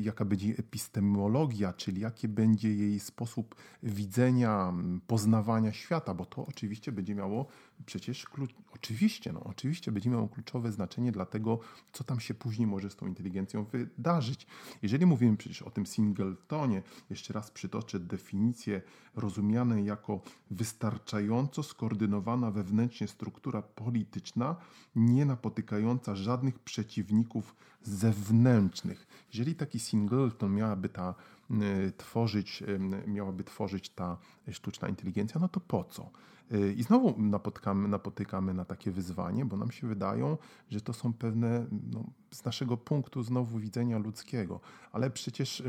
[0.00, 4.72] jaka będzie epistemologia, czyli jaki będzie jej sposób widzenia,
[5.06, 7.46] poznawania świata, bo to oczywiście będzie miało
[7.86, 8.26] przecież
[8.74, 11.58] oczywiście, no, oczywiście będzie miało kluczowe znaczenie dla tego,
[11.92, 14.46] co tam się później może z tą inteligencją wydarzyć.
[14.82, 18.82] Jeżeli mówimy przecież o tym singletonie, jeszcze raz przytoczę definicję
[19.14, 24.56] rozumianej jako wystarczająco skoordynowana wewnętrznie struktura polityczna,
[24.96, 29.06] nie napotykająca żadnych przeciwników zewnętrznych.
[29.32, 31.14] Jeżeli taki singleton miałaby ta
[31.50, 34.18] y, tworzyć, y, miałaby tworzyć ta
[34.52, 36.10] sztuczna inteligencja, no to po co?
[36.52, 40.38] Y, I znowu napotykamy, na takie wyzwanie, bo nam się wydają,
[40.70, 44.60] że to są pewne no, z naszego punktu znowu widzenia ludzkiego,
[44.92, 45.62] ale przecież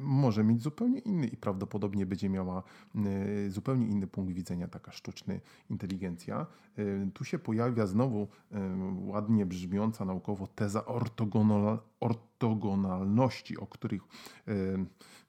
[0.00, 2.62] może mieć zupełnie inny i prawdopodobnie będzie miała
[3.46, 5.34] y, zupełnie inny punkt widzenia taka sztuczna
[5.70, 6.46] inteligencja.
[6.78, 8.28] Y, tu się pojawia znowu
[8.98, 14.02] ładnie brzmiąca naukowo teza ortogonal, ortogonalności, o których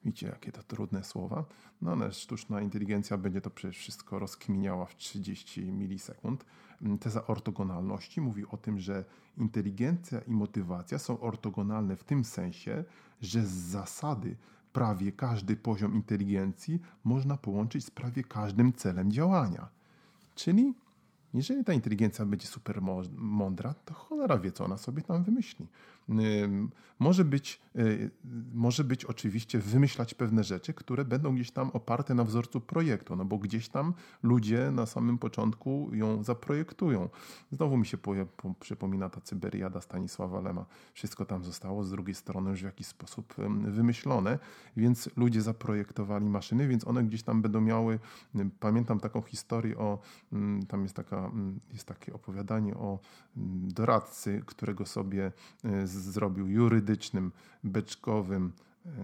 [0.04, 1.44] widzicie, jakie to trudne słowa.
[1.82, 6.44] No ale sztuczna inteligencja będzie to przecież wszystko rozkminiała w 30 milisekund.
[6.82, 9.04] Mm, teza ortogonalności mówi o tym, że
[9.38, 12.84] inteligencja i motywacja są ortogonalne w tym sensie,
[13.20, 14.36] że z zasady
[14.72, 19.68] prawie każdy poziom inteligencji można połączyć z prawie każdym celem działania.
[20.34, 20.74] Czyli
[21.34, 22.82] Jeżeli ta inteligencja będzie super
[23.16, 25.66] mądra, to cholera wie, co ona sobie tam wymyśli.
[26.98, 28.10] Może być, y,
[28.54, 33.24] może być oczywiście wymyślać pewne rzeczy, które będą gdzieś tam oparte na wzorcu projektu, no
[33.24, 37.08] bo gdzieś tam ludzie na samym początku ją zaprojektują.
[37.52, 37.98] Znowu mi się
[38.60, 40.66] przypomina ta Cyberiada Stanisława Lema.
[40.92, 43.34] Wszystko tam zostało z drugiej strony już w jakiś sposób
[43.64, 44.38] wymyślone,
[44.76, 47.98] więc ludzie zaprojektowali maszyny, więc one gdzieś tam będą miały,
[48.60, 49.98] pamiętam taką historię o,
[50.68, 51.30] tam jest, taka,
[51.72, 52.98] jest takie opowiadanie o
[53.66, 55.32] doradcy, którego sobie
[55.64, 57.32] y, zrobił jurydycznym,
[57.64, 58.52] beczkowym.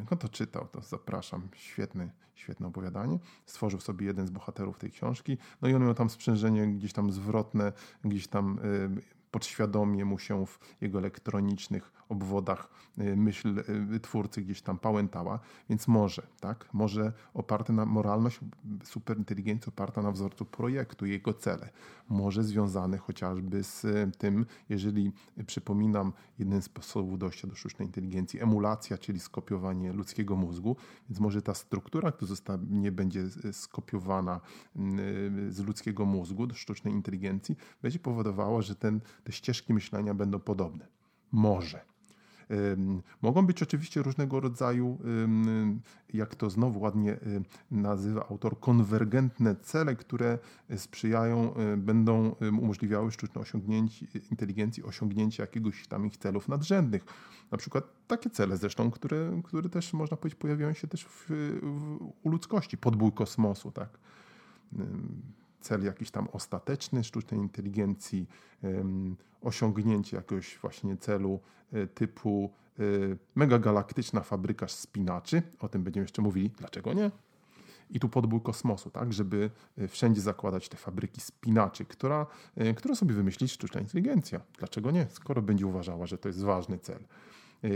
[0.06, 1.48] Kto to czytał, to zapraszam.
[1.54, 3.18] Świetny, świetne opowiadanie.
[3.46, 5.38] Stworzył sobie jeden z bohaterów tej książki.
[5.62, 7.72] No i on miał tam sprzężenie gdzieś tam zwrotne,
[8.04, 12.68] gdzieś tam y, podświadomie mu się w jego elektronicznych obwodach
[12.98, 18.40] y, myśl y, twórcy gdzieś tam pałętała, więc może, tak, może oparte na moralność,
[18.84, 21.70] superinteligencja oparta na wzorcu projektu, jego cele,
[22.08, 25.12] może związane chociażby z y, tym, jeżeli
[25.46, 30.76] przypominam, jeden z sposobów dojścia do sztucznej inteligencji, emulacja, czyli skopiowanie ludzkiego mózgu,
[31.08, 34.40] więc może ta struktura, która zostanie, będzie skopiowana
[35.48, 40.86] z ludzkiego mózgu do sztucznej inteligencji, będzie powodowała, że ten, te ścieżki myślenia będą podobne.
[41.32, 41.97] Może.
[43.22, 44.98] Mogą być oczywiście różnego rodzaju,
[46.14, 47.16] jak to znowu ładnie
[47.70, 50.38] nazywa autor, konwergentne cele, które
[50.76, 53.42] sprzyjają, będą umożliwiały sztucznej
[54.30, 57.04] inteligencji osiągnięcie jakiegoś tam ich celów nadrzędnych.
[57.50, 61.98] Na przykład takie cele zresztą, które, które też można powiedzieć pojawiają się też w, w,
[62.22, 63.98] u ludzkości, podbój kosmosu, tak
[65.68, 68.26] cel jakiś tam ostateczny sztucznej inteligencji,
[69.42, 71.40] osiągnięcie jakiegoś właśnie celu
[71.72, 72.82] e, typu e,
[73.34, 75.42] megagalaktyczna fabryka spinaczy.
[75.60, 76.50] O tym będziemy jeszcze mówili.
[76.58, 77.10] Dlaczego nie?
[77.90, 82.26] I tu podbój kosmosu, tak, żeby e, wszędzie zakładać te fabryki spinaczy, która,
[82.76, 84.40] która sobie wymyśli sztuczna inteligencja.
[84.58, 85.06] Dlaczego nie?
[85.10, 86.98] Skoro będzie uważała, że to jest ważny cel.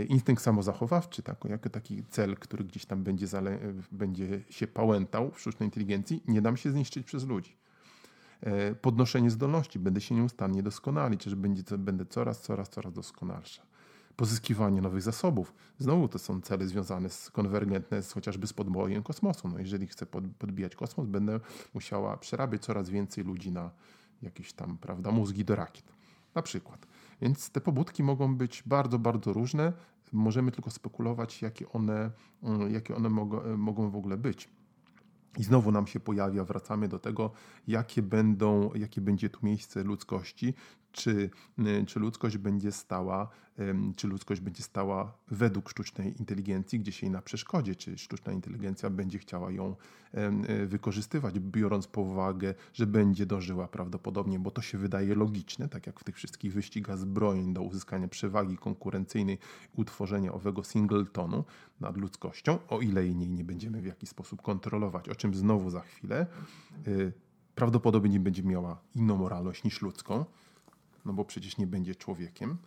[0.07, 3.27] Instynkt samozachowawczy, tak, jako taki cel, który gdzieś tam będzie,
[3.91, 7.55] będzie się pałętał w sztucznej inteligencji, nie dam się zniszczyć przez ludzi.
[8.43, 13.63] E, podnoszenie zdolności, będę się nieustannie doskonalić, że będzie, będę coraz, coraz, coraz doskonalsza.
[14.15, 15.53] Pozyskiwanie nowych zasobów.
[15.79, 19.47] Znowu to są cele związane z konwergentne z, chociażby z podbojem kosmosu.
[19.47, 21.39] No jeżeli chcę pod, podbijać kosmos, będę
[21.73, 23.71] musiała przerabiać coraz więcej ludzi na
[24.21, 25.85] jakieś tam, prawda, mózgi do rakiet.
[26.35, 26.87] Na przykład.
[27.21, 29.73] Więc te pobudki mogą być bardzo, bardzo różne.
[30.11, 32.11] Możemy tylko spekulować, jakie one,
[32.43, 34.49] mm, jakie one mogą, mogą w ogóle być.
[35.37, 37.31] I znowu nam się pojawia, wracamy do tego,
[37.67, 40.53] jakie, będą, jakie będzie tu miejsce ludzkości,
[40.93, 41.29] czy,
[41.59, 43.29] y, czy ludzkość będzie stała,
[43.95, 49.19] czy ludzkość będzie stała według sztucznej inteligencji, gdzieś jej na przeszkodzie, czy sztuczna inteligencja będzie
[49.19, 49.75] chciała ją
[50.49, 55.87] y, wykorzystywać, biorąc pod uwagę, że będzie dążyła prawdopodobnie, bo to się wydaje logiczne, tak
[55.87, 59.37] jak w tych wszystkich wyścigach zbrojeń do uzyskania przewagi konkurencyjnej,
[59.75, 61.43] utworzenia owego singletonu
[61.79, 65.81] nad ludzkością, o ile jej nie będziemy w jakiś sposób kontrolować, o czym znowu za
[65.81, 66.27] chwilę,
[66.87, 67.13] y,
[67.55, 70.25] prawdopodobnie będzie miała inną moralność niż ludzką,
[71.05, 72.57] no bo przecież nie będzie człowiekiem.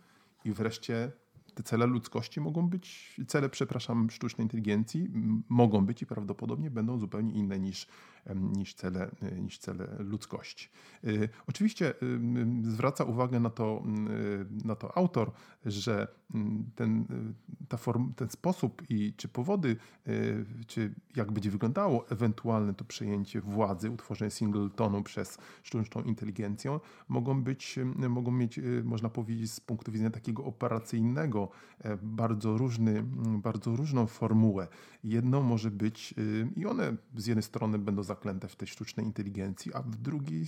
[0.45, 1.11] I wreszcie
[1.57, 5.09] te cele ludzkości mogą być, cele, przepraszam, sztucznej inteligencji
[5.49, 7.87] mogą być i prawdopodobnie będą zupełnie inne niż,
[8.35, 10.69] niż, cele, niż cele ludzkości.
[11.03, 11.93] Y, oczywiście
[12.61, 13.83] zwraca uwagę na to,
[14.65, 15.31] na to autor,
[15.65, 16.07] że
[16.75, 17.05] ten,
[17.67, 19.75] ta form, ten sposób i czy powody,
[20.07, 27.43] y, czy jak będzie wyglądało ewentualne to przejęcie władzy, utworzenie singletonu przez sztuczną inteligencję, mogą
[27.43, 31.49] być, mogą mieć, y, można powiedzieć, z punktu widzenia takiego operacyjnego,
[32.01, 33.03] bardzo, różny,
[33.43, 34.67] bardzo różną formułę.
[35.03, 39.73] Jedną może być, y, i one z jednej strony będą zaklęte w tej sztucznej inteligencji,
[39.73, 40.45] a w drugiej,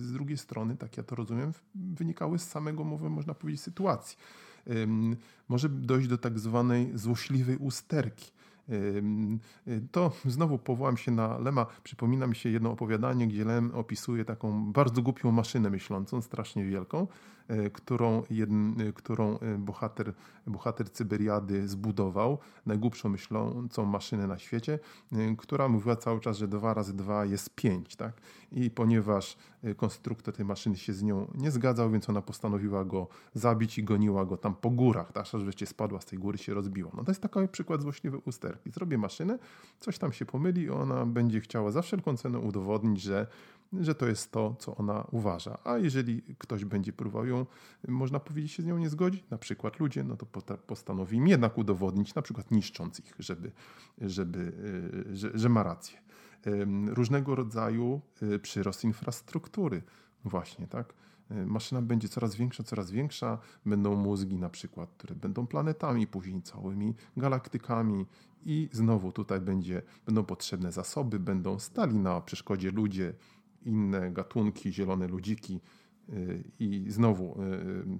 [0.00, 4.16] z drugiej strony, tak ja to rozumiem, wynikały z samego, mowy, można powiedzieć, sytuacji
[5.48, 8.32] może dojść do tak zwanej złośliwej usterki.
[9.92, 11.66] To znowu powołam się na Lema.
[11.82, 17.06] Przypomina mi się jedno opowiadanie, gdzie Lem opisuje taką bardzo głupią maszynę myślącą, strasznie wielką,
[17.72, 20.14] którą, jedn, e, którą e, bohater,
[20.46, 24.78] bohater Cyberiady zbudował, najgłupszą myślącą maszynę na świecie,
[25.38, 27.96] która mówiła cały czas, że 2 razy 2 jest 5.
[27.96, 28.20] Tak?
[28.52, 29.36] I ponieważ
[29.76, 34.26] konstruktor tej maszyny się z nią nie zgadzał, więc ona postanowiła go zabić i goniła
[34.26, 35.22] go tam po górach, tak?
[35.22, 36.90] aż wreszcie spadła z tej góry się rozbiła.
[36.96, 38.70] No to jest taki przykład złośliwej usterki.
[38.70, 39.38] Zrobię maszynę,
[39.80, 43.26] coś tam się pomyli i ona będzie chciała za wszelką cenę udowodnić, że
[43.72, 45.58] że to jest to, co ona uważa.
[45.64, 47.46] A jeżeli ktoś będzie próbował ją,
[47.88, 51.58] można powiedzieć, się z nią nie zgodzić, na przykład ludzie, no to postanowi im jednak
[51.58, 53.52] udowodnić, na przykład niszcząc ich, żeby,
[53.98, 54.52] żeby,
[55.12, 55.98] że, że ma rację
[56.86, 59.82] różnego rodzaju y, przyrost infrastruktury.
[60.24, 60.94] Właśnie, tak?
[61.30, 63.38] Y, maszyna będzie coraz większa, coraz większa.
[63.66, 68.06] Będą mózgi na przykład, które będą planetami, później całymi galaktykami
[68.44, 73.14] i znowu tutaj będzie, będą potrzebne zasoby, będą stali na przeszkodzie ludzie,
[73.62, 75.60] inne gatunki, zielone ludziki
[76.08, 77.98] y, i znowu y,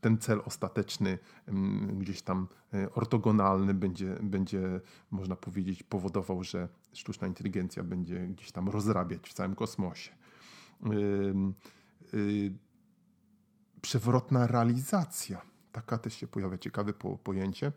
[0.00, 2.48] ten cel ostateczny, mm, gdzieś tam
[2.94, 9.54] ortogonalny, będzie, będzie, można powiedzieć, powodował, że sztuczna inteligencja będzie gdzieś tam rozrabiać w całym
[9.54, 10.10] kosmosie.
[13.82, 15.42] Przewrotna realizacja.
[15.72, 16.58] Taka też się pojawia.
[16.58, 17.72] Ciekawe po, pojęcie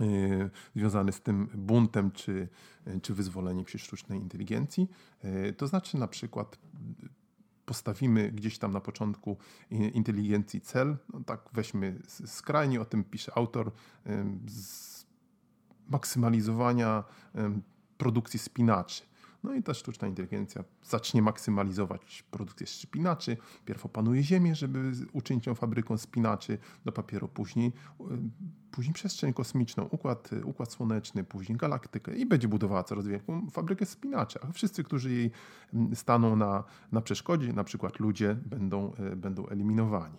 [0.00, 2.48] yy, związane z tym buntem czy,
[3.02, 4.88] czy wyzwoleniem się sztucznej inteligencji.
[5.24, 6.58] Yy, to znaczy na przykład
[7.64, 9.36] postawimy gdzieś tam na początku
[9.70, 13.72] inteligencji cel, no tak weźmy skrajnie, o tym pisze autor,
[14.06, 14.12] yy,
[15.88, 17.04] maksymalizowania
[17.98, 19.02] produkcji spinaczy.
[19.42, 23.36] No i ta sztuczna inteligencja zacznie maksymalizować produkcję spinaczy.
[23.64, 28.04] Pierw opanuje Ziemię, żeby uczynić ją fabryką spinaczy do papieru, później, y,
[28.70, 34.38] później przestrzeń kosmiczną, układ, układ słoneczny, później galaktykę i będzie budowała coraz większą fabrykę spinaczy.
[34.42, 35.30] A wszyscy, którzy jej
[35.74, 40.16] mm, staną na, na przeszkodzie, na przykład ludzie, będą, y, będą eliminowani.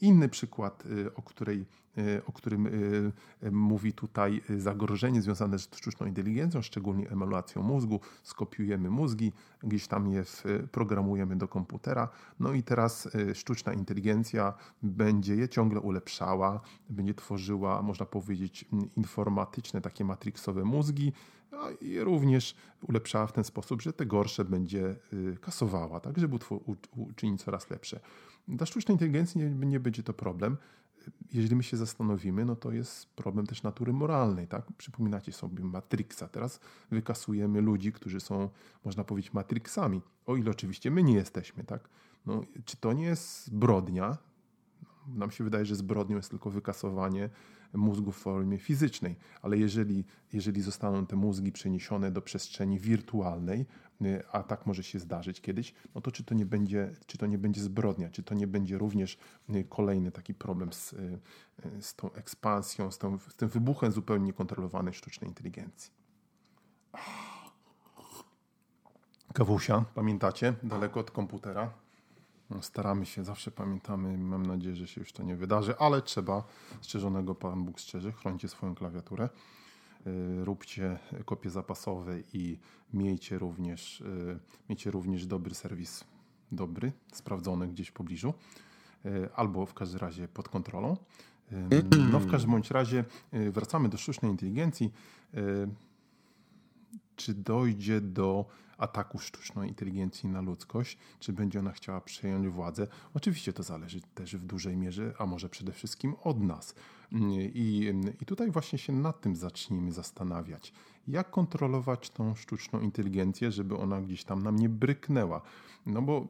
[0.00, 1.66] Inny przykład, y, o, której,
[1.98, 3.12] y, o którym y,
[3.52, 8.00] mówi tutaj zagrożenie związane z sztuczną inteligencją, szczególnie emulacją mózgu.
[8.22, 10.24] Skopiujemy mózgi, gdzieś tam je
[10.72, 12.08] programujemy do komputera.
[12.40, 18.64] No i teraz sztuczna inteligencja będzie je ciągle ulepszała, będzie tworzyła, można powiedzieć,
[18.96, 21.12] informatyczne, takie matrixowe mózgi,
[21.80, 22.54] i również
[22.88, 24.96] ulepszała w ten sposób, że te gorsze będzie
[25.40, 26.38] kasowała, tak, żeby
[26.96, 28.00] uczynić coraz lepsze.
[28.48, 30.56] Dla sztucznej inteligencji nie, nie będzie to problem.
[31.32, 34.72] Jeżeli my się zastanowimy, no to jest problem też natury moralnej, tak?
[34.72, 36.28] Przypominacie sobie Matrixa.
[36.28, 38.48] Teraz wykasujemy ludzi, którzy są,
[38.84, 40.00] można powiedzieć, Matrixami.
[40.26, 41.88] O ile oczywiście my nie jesteśmy, tak?
[42.26, 44.18] No, czy to nie jest zbrodnia?
[45.08, 47.30] Nam się wydaje, że zbrodnią jest tylko wykasowanie
[47.74, 53.66] mózgu w formie fizycznej, ale jeżeli, jeżeli zostaną te mózgi przeniesione do przestrzeni wirtualnej,
[54.32, 57.38] a tak może się zdarzyć kiedyś, no to czy to nie będzie, czy to nie
[57.38, 59.18] będzie zbrodnia, czy to nie będzie również
[59.54, 61.18] y, kolejny taki problem z, y,
[61.80, 65.92] z tą ekspansją, z, tą, z tym wybuchem zupełnie niekontrolowanej sztucznej inteligencji.
[69.34, 70.54] Kawusia, pamiętacie?
[70.62, 71.70] Daleko od komputera.
[72.50, 76.44] No, staramy się, zawsze pamiętamy, mam nadzieję, że się już to nie wydarzy, ale trzeba,
[76.80, 79.59] strzeżonego Pan Bóg strzeże, chroncie swoją klawiaturę, y,
[80.44, 82.58] róbcie kopie zapasowe i
[82.92, 86.04] miejcie również, y, miejcie również dobry serwis,
[86.52, 88.34] dobry, sprawdzony gdzieś w pobliżu,
[89.06, 90.96] y, albo w każdym razie pod kontrolą.
[92.12, 94.92] No w każdym bądź razie wracamy do sztucznej inteligencji.
[97.16, 98.46] Czy dojdzie do
[98.78, 102.86] ataku sztucznej inteligencji na ludzkość, czy będzie ona chciała przejąć władzę.
[103.14, 106.74] Oczywiście to zależy też w dużej mierze, a może przede wszystkim od nas.
[107.12, 110.72] I, i tutaj właśnie się nad tym zacznijmy zastanawiać.
[111.08, 115.42] Jak kontrolować tą sztuczną inteligencję, żeby ona gdzieś tam nam nie bryknęła?
[115.86, 116.28] No bo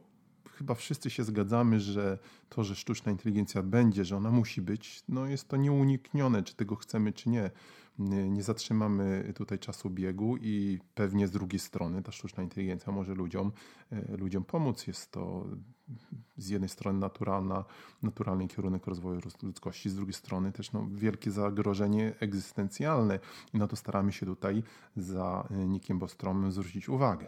[0.51, 5.25] chyba wszyscy się zgadzamy, że to, że sztuczna inteligencja będzie, że ona musi być, no
[5.25, 7.51] jest to nieuniknione, czy tego chcemy, czy nie
[8.29, 13.51] nie zatrzymamy tutaj czasu biegu i pewnie z drugiej strony ta sztuczna inteligencja może ludziom,
[13.91, 14.87] e, ludziom pomóc.
[14.87, 15.45] Jest to
[16.37, 17.63] z jednej strony naturalna,
[18.03, 23.19] naturalny kierunek rozwoju ludzkości, z drugiej strony też no, wielkie zagrożenie egzystencjalne
[23.53, 24.63] i na to staramy się tutaj
[24.97, 27.25] za e, Nikiem Bostromem zwrócić uwagę.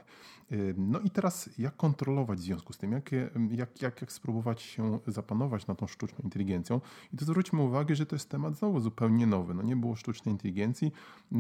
[0.52, 3.12] E, no i teraz jak kontrolować w związku z tym, jak,
[3.52, 6.82] jak, jak, jak spróbować się zapanować nad tą sztuczną inteligencją
[7.14, 9.54] i to zwróćmy uwagę, że to jest temat znowu zupełnie nowy.
[9.54, 10.92] No nie było sztucznej inteligencji.
[11.32, 11.38] E,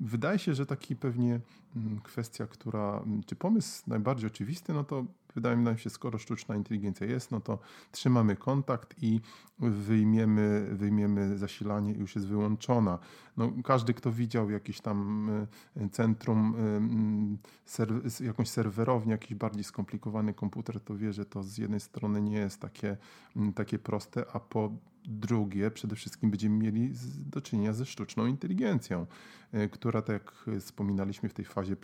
[0.00, 1.40] wydaje się, że taki pewnie
[1.76, 7.06] mm, kwestia, która, czy pomysł najbardziej oczywisty, no to wydaje mi się, skoro sztuczna inteligencja
[7.06, 7.58] jest, no to
[7.92, 9.20] trzymamy kontakt i
[9.58, 12.98] wyjmiemy, wyjmiemy zasilanie i już jest wyłączona.
[13.36, 15.28] No, każdy, kto widział jakieś tam
[15.76, 16.54] e, centrum,
[18.20, 22.36] e, jakąś serwerownię, jakiś bardziej skomplikowany komputer, to wie, że to z jednej strony nie
[22.36, 22.96] jest takie,
[23.54, 24.70] takie proste, a po
[25.04, 26.92] drugie, przede wszystkim będziemy mieli
[27.32, 29.06] do czynienia ze sztuczną inteligencją,
[29.52, 31.76] e, która, tak jak wspominaliśmy w tej fazie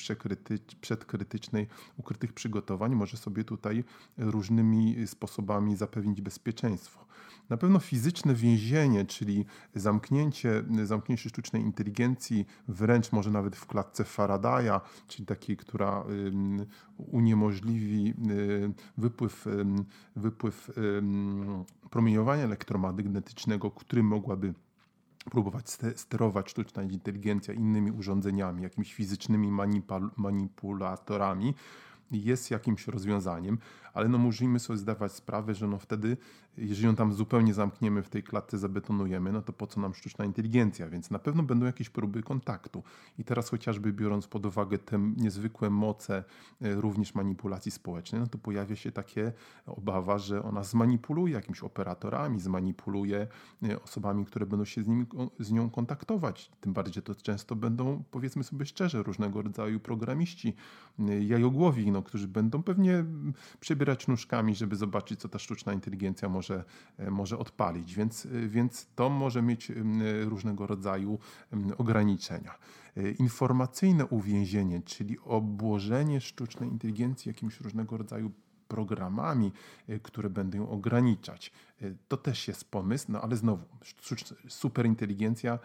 [0.81, 3.85] przedkrytycznej ukrytych przygotowań, może sobie tutaj
[4.19, 7.07] różnymi sposobami zapewnić bezpieczeństwo.
[7.49, 9.45] Na pewno fizyczne więzienie, czyli
[9.75, 16.05] zamknięcie, zamknięcie sztucznej inteligencji, wręcz może nawet w klatce Faradaya, czyli takiej, która
[16.97, 18.15] uniemożliwi
[18.99, 19.47] wypływ,
[20.17, 20.71] wypływ
[21.91, 24.55] promieniowania elektromagnetycznego, którym mogłaby
[25.31, 29.51] próbować sterować sztuczna inteligencja innymi urządzeniami, jakimiś fizycznymi
[30.17, 31.55] manipulatorami,
[32.11, 33.59] jest jakimś rozwiązaniem,
[33.95, 36.17] ale no musimy sobie zdawać sprawę, że no wtedy,
[36.59, 40.25] jeżeli ją tam zupełnie zamkniemy w tej klatce, zabetonujemy, no to po co nam sztuczna
[40.25, 40.89] inteligencja?
[40.89, 42.83] Więc na pewno będą jakieś próby kontaktu.
[43.19, 46.25] I teraz chociażby biorąc pod uwagę te niezwykłe moce
[46.63, 49.33] e, również manipulacji społecznej, no to pojawia się takie
[49.67, 53.27] obawa, że ona zmanipuluje jakimiś operatorami, zmanipuluje
[53.63, 55.07] e, osobami, które będą się z, nim,
[55.39, 56.51] z nią kontaktować.
[56.61, 60.55] Tym bardziej, to często będą, powiedzmy sobie szczerze, różnego rodzaju programiści,
[60.99, 63.05] e, jajogłowi, no, którzy będą pewnie
[63.61, 67.95] przebierać nóżkami, żeby zobaczyć, co ta sztuczna inteligencja może, e, może odpalić.
[67.95, 69.73] Więc, więc to może mieć
[70.25, 71.19] różnego rodzaju
[71.79, 72.59] ograniczenia.
[73.19, 78.31] Informacyjne uwięzienie, czyli obłożenie sztucznej inteligencji jakimś różnego rodzaju
[78.69, 79.53] programami,
[80.03, 81.53] które będą ją ograniczać.
[82.09, 83.65] To też jest pomysł, no ale znowu,
[84.49, 85.59] superinteligencja,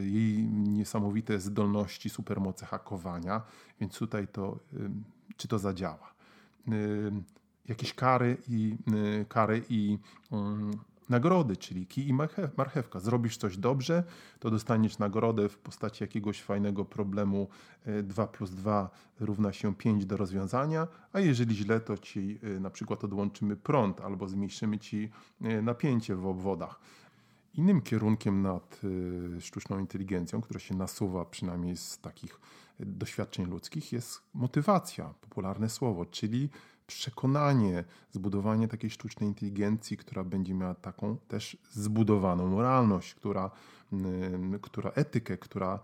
[0.00, 3.42] jej niesamowite zdolności, supermoce hakowania,
[3.80, 4.58] więc tutaj to,
[5.36, 6.14] czy to zadziała.
[7.68, 8.76] Jakieś kary i,
[9.28, 9.98] kary i
[10.32, 10.70] mm,
[11.08, 12.12] nagrody, czyli kij i
[12.56, 13.00] marchewka.
[13.00, 14.04] Zrobisz coś dobrze,
[14.40, 17.48] to dostaniesz nagrodę w postaci jakiegoś fajnego problemu
[18.02, 18.90] 2 e, plus 2
[19.20, 24.00] równa się 5 do rozwiązania, a jeżeli źle, to ci e, na przykład odłączymy prąd
[24.00, 25.10] albo zmniejszymy ci
[25.62, 26.80] napięcie w obwodach.
[27.54, 28.80] Innym kierunkiem nad
[29.40, 32.40] sztuczną inteligencją, która się nasuwa przynajmniej z takich
[32.80, 36.48] doświadczeń ludzkich, jest motywacja, popularne słowo, czyli
[36.88, 43.50] przekonanie, zbudowanie takiej sztucznej inteligencji, która będzie miała taką też zbudowaną moralność, która,
[44.62, 45.80] która etykę, która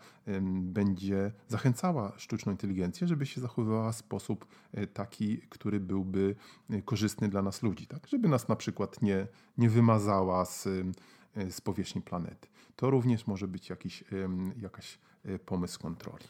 [0.52, 6.34] będzie zachęcała sztuczną inteligencję, żeby się zachowywała w sposób e, taki, który byłby
[6.70, 8.06] e, korzystny dla nas ludzi, tak?
[8.08, 9.26] żeby nas na przykład nie,
[9.58, 10.66] nie wymazała z,
[11.36, 12.48] e, z powierzchni planety.
[12.76, 14.04] To również może być jakiś,
[14.56, 14.98] jakaś
[15.46, 16.24] pomysł kontroli.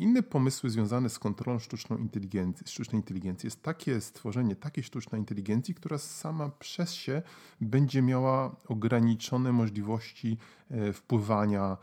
[0.00, 5.74] Inne pomysły związane z kontrolą sztuczną inteligencji, sztucznej inteligencji jest takie stworzenie takiej sztucznej inteligencji,
[5.74, 7.22] która sama przez się
[7.60, 10.38] będzie miała ograniczone możliwości
[10.70, 11.76] e, wpływania,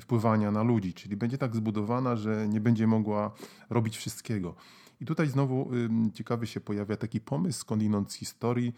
[0.00, 3.32] wpływania na ludzi, czyli będzie tak zbudowana, że nie będzie mogła
[3.70, 4.54] robić wszystkiego.
[5.00, 5.70] I tutaj znowu
[6.14, 8.74] ciekawy się pojawia taki pomysł skądinąd z historii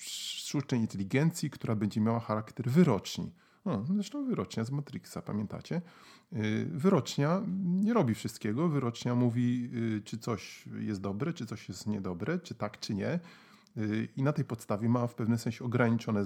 [0.00, 3.32] sztucznej inteligencji, która będzie miała charakter wyroczni.
[3.66, 5.82] No, zresztą wyrocznia z Matrixa, pamiętacie?
[6.32, 8.68] Y, wyrocznia nie robi wszystkiego.
[8.68, 13.20] Wyrocznia mówi, y, czy coś jest dobre, czy coś jest niedobre, czy tak, czy nie.
[13.76, 16.24] Y, I na tej podstawie ma w pewnym sensie ograniczone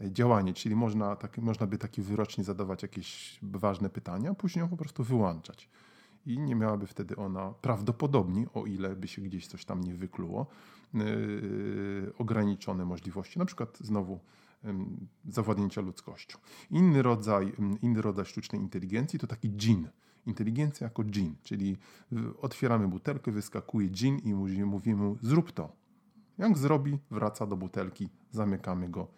[0.00, 4.76] działanie, czyli można, tak, można by taki wyrocznie zadawać jakieś ważne pytania, później ją po
[4.76, 5.68] prostu wyłączać.
[6.26, 10.46] I nie miałaby wtedy ona prawdopodobnie, o ile by się gdzieś coś tam nie wykluło,
[12.18, 13.38] ograniczone możliwości.
[13.38, 14.20] Na przykład znowu
[15.28, 16.38] zawładnięcia ludzkością.
[16.70, 17.52] Inny rodzaj,
[17.82, 19.88] inny rodzaj sztucznej inteligencji to taki dżin.
[20.26, 21.76] Inteligencja jako dżin, czyli
[22.40, 25.76] otwieramy butelkę, wyskakuje dżin i mówimy mu zrób to.
[26.38, 29.08] Jak zrobi, wraca do butelki, zamykamy go,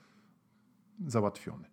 [1.07, 1.69] załatwiony.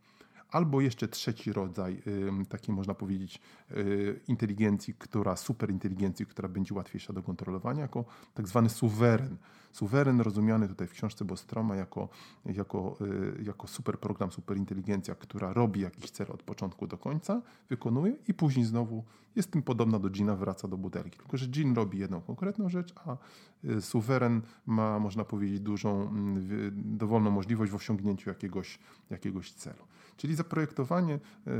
[0.54, 2.02] Albo jeszcze trzeci rodzaj,
[2.50, 3.42] takiej można powiedzieć,
[3.72, 9.38] y, inteligencji, która, superinteligencji, która będzie łatwiejsza do kontrolowania, jako tak zwany suweren.
[9.72, 12.10] Suweren rozumiany tutaj w książce Bostroma jako,
[12.46, 12.98] jako,
[13.40, 18.34] y, jako super program, superinteligencja, która robi jakiś cel od początku do końca, wykonuje i
[18.34, 19.04] później znowu
[19.36, 21.18] jest tym podobna do Gina, wraca do butelki.
[21.18, 23.18] Tylko, że Gin robi jedną konkretną rzecz, a
[23.64, 28.80] y, suweren ma, można powiedzieć, dużą, mm, dowolną możliwość w osiągnięciu jakiegoś,
[29.10, 29.84] jakiegoś celu.
[30.18, 31.20] Czyli zaprojektowanie, e,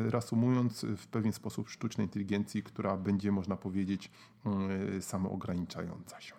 [0.10, 4.12] reasumując, w pewien sposób sztucznej inteligencji, która będzie, można powiedzieć,
[4.46, 6.34] mm, samoograniczająca się.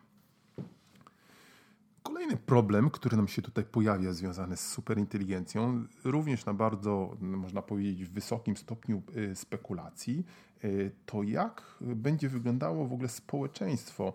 [2.02, 8.04] Kolejny problem, który nam się tutaj pojawia, związany z superinteligencją, również na bardzo, można powiedzieć,
[8.04, 10.53] wysokim stopniu e, spekulacji, e,
[11.06, 14.12] to jak będzie wyglądało w ogóle społeczeństwo,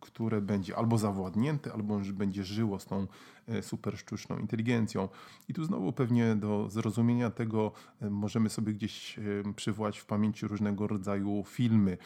[0.00, 3.06] które będzie albo zawładnięte, albo będzie żyło z tą
[3.62, 5.08] super sztuczną inteligencją.
[5.48, 9.20] I tu znowu pewnie do zrozumienia tego możemy sobie gdzieś
[9.56, 11.98] przywołać w pamięci różnego rodzaju filmy.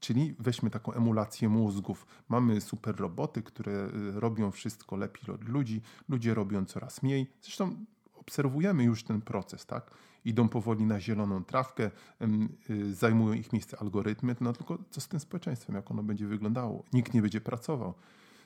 [0.00, 2.06] Czyli weźmy taką emulację mózgów.
[2.28, 7.30] Mamy super roboty, które y, robią wszystko lepiej od ludzi, ludzie robią coraz mniej.
[7.42, 7.84] Zresztą
[8.14, 9.90] obserwujemy już ten proces, tak?
[10.24, 11.90] Idą powoli na zieloną trawkę,
[12.70, 16.84] y, zajmują ich miejsce algorytmy, no tylko co z tym społeczeństwem, jak ono będzie wyglądało?
[16.92, 17.94] Nikt nie będzie pracował.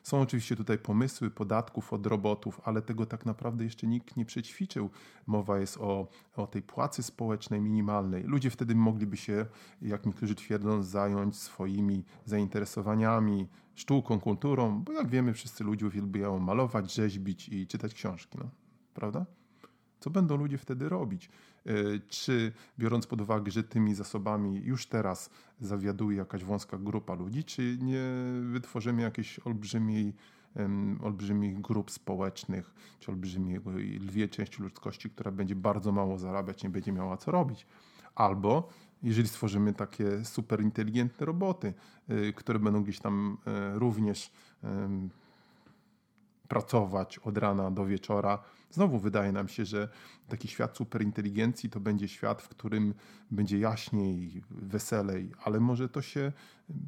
[0.05, 4.91] Są oczywiście tutaj pomysły podatków od robotów, ale tego tak naprawdę jeszcze nikt nie przećwiczył.
[5.27, 8.23] Mowa jest o, o tej płacy społecznej minimalnej.
[8.23, 9.47] Ludzie wtedy mogliby się,
[9.83, 16.95] jak niektórzy twierdzą, zająć swoimi zainteresowaniami, sztuką, kulturą, bo jak wiemy, wszyscy ludzie uwielbiają malować,
[16.95, 18.51] rzeźbić i czytać książki, no,
[18.95, 19.27] prawda?
[20.05, 21.31] Co będą ludzie wtedy robić?
[22.09, 25.31] Czy biorąc pod uwagę, że tymi zasobami już teraz
[25.61, 28.03] zawiaduje jakaś wąska grupa ludzi, czy nie
[28.43, 30.15] wytworzymy jakiejś olbrzymiej
[31.03, 33.61] olbrzymich grup społecznych, czy olbrzymiej
[34.01, 37.67] lwie części ludzkości, która będzie bardzo mało zarabiać, nie będzie miała co robić.
[38.15, 38.69] Albo
[39.03, 41.75] jeżeli stworzymy takie super inteligentne roboty,
[42.11, 43.37] y, które będą gdzieś tam
[43.75, 44.33] y, również
[46.49, 48.39] pracować od rana do wieczora.
[48.71, 49.89] Znowu wydaje nam się, że
[50.29, 52.95] taki świat superinteligencji to będzie świat, w którym
[53.31, 56.33] będzie jaśniej, weselej, ale może to się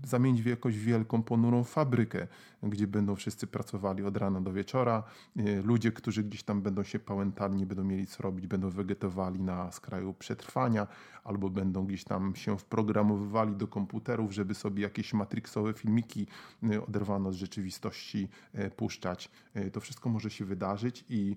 [0.04, 2.26] zamienić w jakąś wielką, ponurą fabrykę,
[2.62, 5.02] gdzie będą wszyscy pracowali od rana do wieczora.
[5.36, 9.40] E, ludzie, którzy gdzieś tam będą się pałętali, nie będą mieli co robić, będą wegetowali
[9.40, 10.86] na skraju przetrwania,
[11.24, 16.26] albo będą gdzieś tam się wprogramowywali do komputerów, żeby sobie jakieś matrixowe filmiki
[16.70, 19.30] e, oderwane od rzeczywistości e, puszczać.
[19.72, 21.36] To wszystko może się wydarzyć i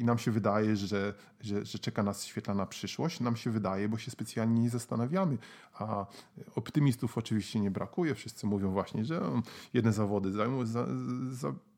[0.00, 3.20] i nam się wydaje, że, że, że, czeka nas świetlana przyszłość.
[3.20, 5.38] Nam się wydaje, bo się specjalnie nie zastanawiamy.
[5.74, 6.06] A
[6.54, 8.14] optymistów oczywiście nie brakuje.
[8.14, 9.22] Wszyscy mówią właśnie, że
[9.74, 10.64] jedne zawody zajmują,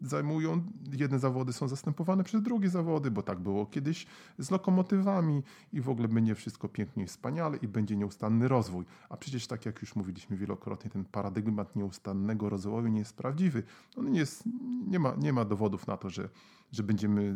[0.00, 4.06] zajmują jedne zawody są zastępowane przez drugie zawody, bo tak było kiedyś
[4.38, 5.42] z lokomotywami
[5.72, 8.84] i w ogóle będzie wszystko pięknie i wspaniale i będzie nieustanny rozwój.
[9.08, 13.62] A przecież tak jak już mówiliśmy wielokrotnie, ten paradygmat nieustannego rozwoju nie jest prawdziwy.
[13.96, 14.44] On nie, jest,
[14.86, 16.28] nie, ma, nie ma dowodów na to, że,
[16.72, 17.34] że będziemy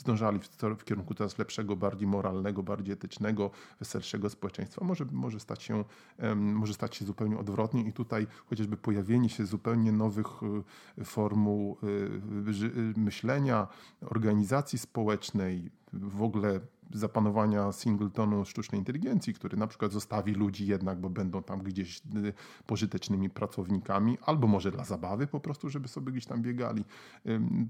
[0.00, 4.84] zdążali w, w, kierunku coraz lepszego, bardziej moralnego, bardziej etycznego, weselszego społeczeństwa.
[4.84, 5.84] Może, może, stać się,
[6.34, 10.26] może stać się zupełnie odwrotnie i tutaj chociażby pojawienie się zupełnie nowych
[10.98, 11.86] y, formuł y,
[12.64, 13.68] y, myślenia,
[14.00, 16.60] organizacji społecznej, w ogóle
[16.94, 22.32] zapanowania singletonu sztucznej inteligencji, który na przykład zostawi ludzi jednak, bo będą tam gdzieś y,
[22.66, 26.84] pożytecznymi pracownikami, albo może dla zabawy po prostu, żeby sobie gdzieś tam biegali,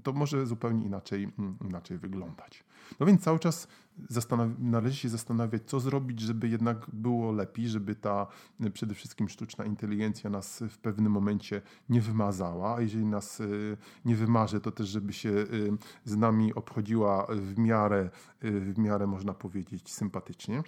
[0.03, 2.63] to może zupełnie inaczej, mm, inaczej wyglądać.
[2.99, 3.67] No więc cały czas
[4.59, 8.27] należy się zastanawiać, co zrobić, żeby jednak było lepiej, żeby ta
[8.65, 13.77] y, przede wszystkim sztuczna inteligencja nas w pewnym momencie nie wymazała, a jeżeli nas y,
[14.05, 15.31] nie wymarzy, to też żeby się
[16.05, 18.09] z nami obchodziła w miarę,
[18.41, 20.63] w miarę można powiedzieć, sympatycznie.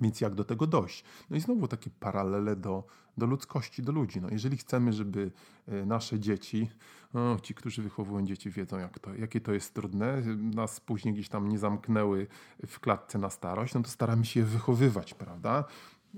[0.00, 1.04] Więc jak do tego dojść?
[1.30, 2.84] No i znowu takie paralele do,
[3.18, 4.20] do ludzkości, do ludzi.
[4.20, 5.30] No jeżeli chcemy, żeby
[5.68, 6.70] e, nasze dzieci,
[7.42, 11.48] ci, którzy wychowują dzieci, wiedzą, jak to, jakie to jest trudne, nas później gdzieś tam
[11.48, 12.26] nie zamknęły
[12.66, 15.64] w klatce na starość, no to staramy się je wychowywać, prawda?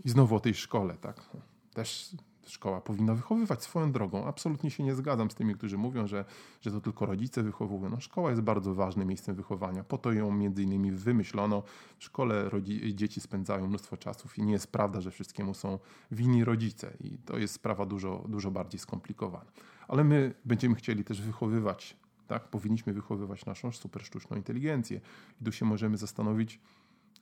[0.04, 1.30] I znowu o tej szkole, tak?
[1.74, 2.16] Też
[2.50, 4.26] szkoła powinna wychowywać swoją drogą.
[4.26, 6.24] Absolutnie się nie zgadzam z tymi, którzy mówią, że,
[6.60, 7.90] że to tylko rodzice wychowują.
[7.90, 9.84] No, szkoła jest bardzo ważnym miejscem wychowania.
[9.84, 11.62] Po to ją między innymi wymyślono.
[11.98, 12.50] W szkole
[12.94, 15.78] dzieci spędzają mnóstwo czasów i nie jest prawda, że wszystkiemu są
[16.10, 16.96] winni rodzice.
[17.00, 19.50] I to jest sprawa dużo, dużo bardziej skomplikowana.
[19.88, 21.96] Ale my będziemy chcieli też wychowywać
[22.30, 22.48] tak?
[22.48, 25.00] Powinniśmy wychowywać naszą super sztuczną inteligencję.
[25.40, 26.60] I tu się możemy zastanowić,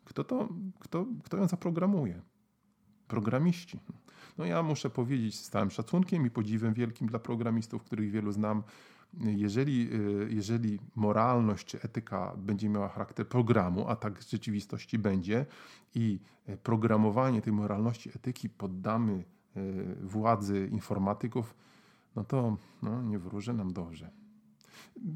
[0.04, 0.48] kto, to,
[0.78, 2.22] kto, kto ją zaprogramuje.
[3.06, 3.80] Programiści.
[4.38, 8.62] No ja muszę powiedzieć z całym szacunkiem i podziwem wielkim dla programistów, których wielu znam,
[9.20, 15.46] jeżeli, y, jeżeli moralność czy etyka będzie miała charakter programu, a tak w rzeczywistości będzie,
[15.94, 16.20] i
[16.62, 19.24] programowanie tej moralności, etyki poddamy
[19.56, 21.54] y, władzy informatyków,
[22.16, 24.10] no to no, nie wróży nam dobrze.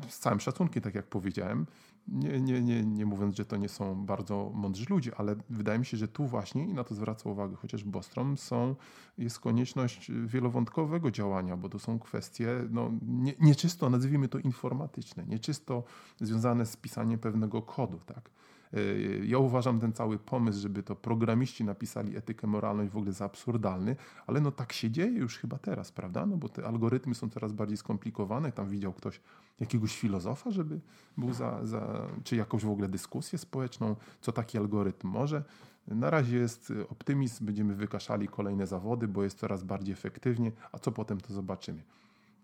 [0.08, 1.66] Z całym szacunkiem, tak jak powiedziałem,
[2.08, 5.86] nie, nie, nie, nie mówiąc, że to nie są bardzo mądrzy ludzie, ale wydaje mi
[5.86, 8.76] się, że tu właśnie, i na to zwraca uwagę chociaż Bostrom, są,
[9.18, 15.84] jest konieczność wielowątkowego działania, bo to są kwestie no, nie, nieczysto, nazwijmy to informatyczne, nieczysto
[16.20, 17.98] związane z pisaniem pewnego kodu.
[18.06, 18.30] Tak?
[18.74, 23.24] Y, ja uważam ten cały pomysł, żeby to programiści napisali etykę moralność w ogóle za
[23.24, 23.96] absurdalny,
[24.26, 26.26] ale no tak się dzieje już chyba teraz, prawda?
[26.26, 28.52] No bo te algorytmy są coraz bardziej skomplikowane.
[28.52, 29.20] Tam widział ktoś
[29.60, 30.80] jakiegoś filozofa, żeby
[31.16, 35.44] był za, za czy jakąś w ogóle dyskusję społeczną, co taki algorytm może.
[35.88, 40.92] Na razie jest optymizm, będziemy wykaszali kolejne zawody, bo jest coraz bardziej efektywnie, a co
[40.92, 41.82] potem to zobaczymy.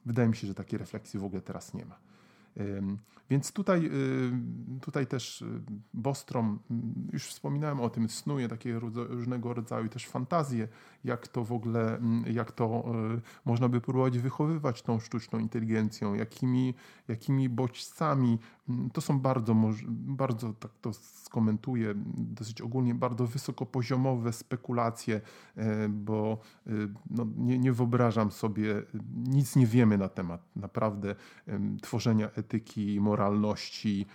[0.07, 1.99] Wydaje mi się, że takiej refleksji w ogóle teraz nie ma.
[3.31, 3.91] Więc tutaj,
[4.81, 5.63] tutaj też y,
[5.95, 10.69] Bostrom, mm, już wspominałem o tym, snuje takie różnego rodzaju też fantazje,
[11.05, 12.85] jak to w ogóle, mm, jak to
[13.17, 16.75] y, można by próbować wychowywać tą sztuczną inteligencją, jakimi,
[17.09, 18.39] jakimi bodźcami.
[18.93, 19.57] To są bardzo,
[19.89, 25.21] bardzo, tak to skomentuję dosyć ogólnie, bardzo wysokopoziomowe spekulacje,
[25.57, 28.83] e, bo y, no, nie, nie wyobrażam sobie,
[29.15, 31.15] nic nie wiemy na temat naprawdę
[31.83, 34.07] tworzenia etyki, moralności,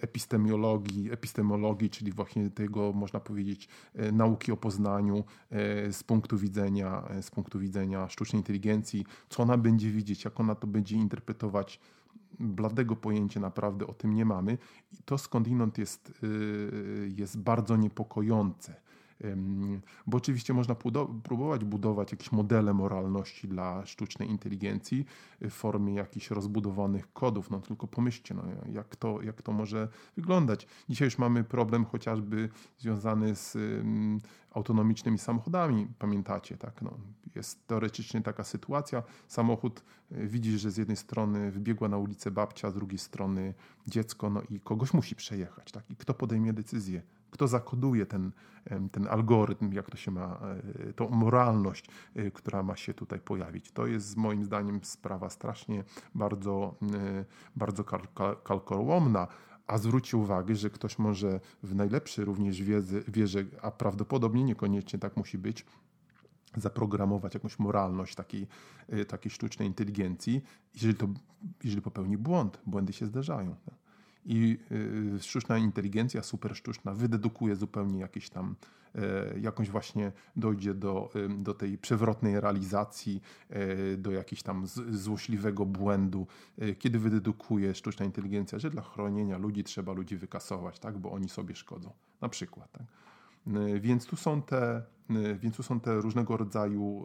[0.00, 7.04] epistemiologii, epistemologii, czyli właśnie tego, można powiedzieć, e, nauki o poznaniu e, z punktu widzenia,
[7.08, 11.80] e, z punktu widzenia sztucznej inteligencji, co ona będzie widzieć, jak ona to będzie interpretować
[12.40, 14.58] bladego pojęcia naprawdę o tym nie mamy
[14.92, 16.12] i to skądinąd jest,
[17.16, 18.83] jest bardzo niepokojące.
[20.06, 20.74] Bo oczywiście można
[21.22, 25.04] próbować budować jakieś modele moralności dla sztucznej inteligencji
[25.40, 27.50] w formie jakichś rozbudowanych kodów.
[27.50, 28.42] No tylko pomyślcie, no,
[28.72, 30.66] jak, to, jak to może wyglądać.
[30.88, 32.48] Dzisiaj już mamy problem chociażby
[32.78, 33.56] związany z
[34.50, 35.86] autonomicznymi samochodami.
[35.98, 36.82] Pamiętacie, tak?
[36.82, 36.90] No,
[37.34, 39.02] jest teoretycznie taka sytuacja.
[39.28, 43.54] Samochód y, widzi, że z jednej strony wybiegła na ulicę babcia, z drugiej strony
[43.86, 45.72] dziecko, no i kogoś musi przejechać.
[45.72, 45.90] Tak?
[45.90, 47.02] I kto podejmie decyzję?
[47.34, 48.32] Kto zakoduje ten,
[48.92, 50.40] ten algorytm, jak to się ma,
[50.88, 53.72] e, tą moralność, e, która ma się tutaj pojawić.
[53.72, 57.24] To jest moim zdaniem sprawa strasznie bardzo, e,
[57.56, 57.84] bardzo
[58.44, 59.26] kalkołomna.
[59.66, 65.16] A zwróćcie uwagę, że ktoś może w najlepszej również wiedzy, wierze, a prawdopodobnie niekoniecznie tak
[65.16, 65.66] musi być,
[66.56, 68.46] zaprogramować jakąś moralność takiej,
[69.08, 70.42] takiej sztucznej inteligencji,
[70.74, 71.08] jeżeli, to,
[71.64, 72.60] jeżeli popełni błąd.
[72.66, 73.56] Błędy się zdarzają.
[74.24, 74.58] I
[75.16, 78.56] y, sztuczna inteligencja, super sztuczna, wydedukuje zupełnie jakieś tam,
[78.94, 86.26] e, jakąś właśnie dojdzie do, do tej przewrotnej realizacji, e, do jakiegoś tam złośliwego błędu,
[86.58, 91.28] e, kiedy wydedukuje sztuczna inteligencja, że dla chronienia ludzi trzeba ludzi wykasować, tak, bo oni
[91.28, 92.72] sobie szkodzą, na przykład.
[92.72, 92.86] Tak.
[93.80, 94.82] Więc tu są te,
[95.38, 97.02] więc tu są te różnego rodzaju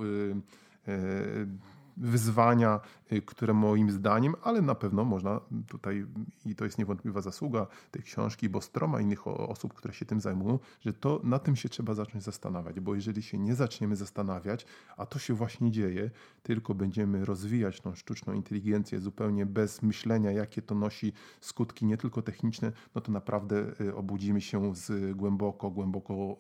[1.99, 2.79] wyzwania,
[3.11, 6.05] y, które moim zdaniem, ale na pewno można tutaj,
[6.45, 10.59] i to jest niewątpliwa zasługa tej książki Bostroma i innych osób, które się tym zajmują,
[10.81, 14.65] że to na tym się trzeba zacząć zastanawiać, bo jeżeli się nie zaczniemy zastanawiać,
[14.97, 16.11] a to się właśnie dzieje,
[16.43, 22.21] tylko będziemy rozwijać tą sztuczną inteligencję zupełnie bez myślenia, jakie to nosi skutki nie tylko
[22.21, 26.37] techniczne, no to naprawdę y, obudzimy się z głęboko, głęboko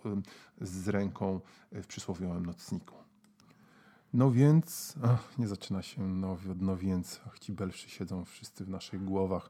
[0.61, 1.39] z ręką
[1.71, 3.08] w przysłowiowym nocniku.
[4.13, 8.65] No więc, ach, nie zaczyna się no, od no więc, ach ci belszy siedzą wszyscy
[8.65, 9.49] w naszych głowach.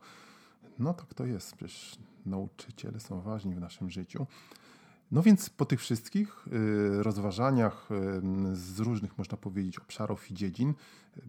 [0.80, 4.28] No tak to jest, przecież nauczyciele są ważni w naszym życiu.
[5.12, 7.90] No więc po tych wszystkich y, rozważaniach
[8.52, 11.22] y, z różnych, można powiedzieć, obszarów i dziedzin, y,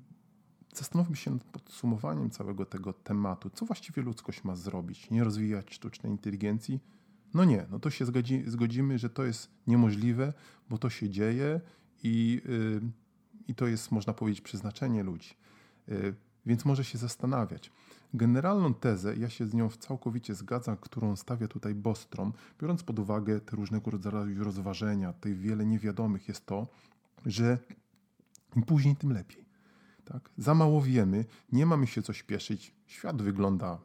[0.74, 3.50] zastanówmy się nad podsumowaniem całego tego tematu.
[3.50, 5.10] Co właściwie ludzkość ma zrobić?
[5.10, 6.80] Nie rozwijać sztucznej inteligencji?
[7.34, 10.32] No nie, no to się zgodzi, zgodzimy, że to jest niemożliwe,
[10.70, 11.60] bo to się dzieje
[12.02, 12.42] i
[13.50, 15.34] i to jest, można powiedzieć, przeznaczenie ludzi.
[15.88, 16.14] Y,
[16.46, 17.72] więc może się zastanawiać.
[18.14, 23.40] Generalną tezę, ja się z nią całkowicie zgadzam, którą stawia tutaj Bostrom, biorąc pod uwagę
[23.40, 26.66] te różnego rodzaju rozważenia, tych wiele niewiadomych, jest to,
[27.26, 27.58] że
[28.56, 29.44] im później, tym lepiej.
[30.04, 30.30] Tak?
[30.38, 33.78] Za mało wiemy, nie mamy się co śpieszyć, świat wygląda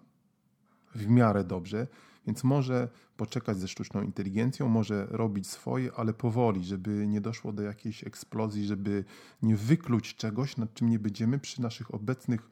[0.95, 1.88] w miarę dobrze,
[2.28, 7.63] więc może poczekać ze sztuczną inteligencją, może robić swoje, ale powoli, żeby nie doszło do
[7.63, 9.05] jakiejś eksplozji, żeby
[9.41, 12.49] nie wykluć czegoś, nad czym nie będziemy przy naszych obecnych,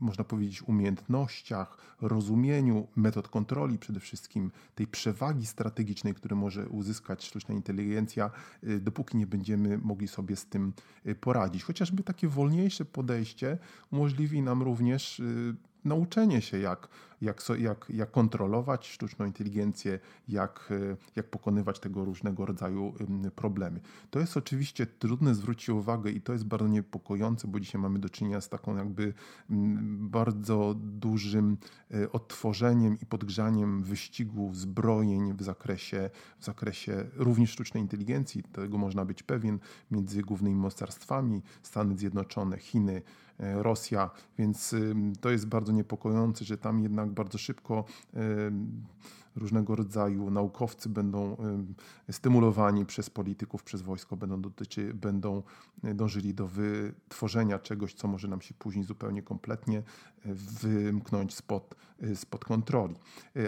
[0.00, 7.54] można powiedzieć, umiejętnościach, rozumieniu metod kontroli, przede wszystkim tej przewagi strategicznej, które może uzyskać sztuczna
[7.54, 8.30] inteligencja,
[8.64, 10.72] y, dopóki nie będziemy mogli sobie z tym
[11.06, 11.62] y, poradzić.
[11.62, 13.58] Chociażby takie wolniejsze podejście
[13.92, 16.88] umożliwi nam również y, nauczenie się, jak,
[17.20, 19.98] jak, jak, jak kontrolować sztuczną inteligencję,
[20.28, 22.94] jak, e, jak pokonywać tego różnego rodzaju
[23.36, 23.80] problemy.
[24.10, 28.08] To jest oczywiście trudne, zwrócić uwagę i to jest bardzo niepokojące, bo dzisiaj mamy do
[28.08, 29.14] czynienia z taką jakby
[29.88, 31.56] bardzo dużym
[31.90, 38.42] e, odtworzeniem i podgrzaniem wyścigu zbrojeń w zakresie, w zakresie również sztucznej inteligencji.
[38.42, 39.58] Tego można być pewien
[39.90, 43.02] między głównymi mocarstwami Stany Zjednoczone, Chiny,
[43.40, 44.74] E, Rosja, więc
[45.20, 47.84] to jest bardzo niepokojące, że tam jednak bardzo szybko
[49.36, 51.36] różnego rodzaju naukowcy będą
[52.10, 55.42] stymulowani przez polityków, przez wojsko, będą, dotyczy, będą
[55.84, 59.82] e, dążyli do wytworzenia czegoś, co może nam się później zupełnie kompletnie e,
[60.34, 61.74] wymknąć spod,
[62.14, 62.94] spod kontroli.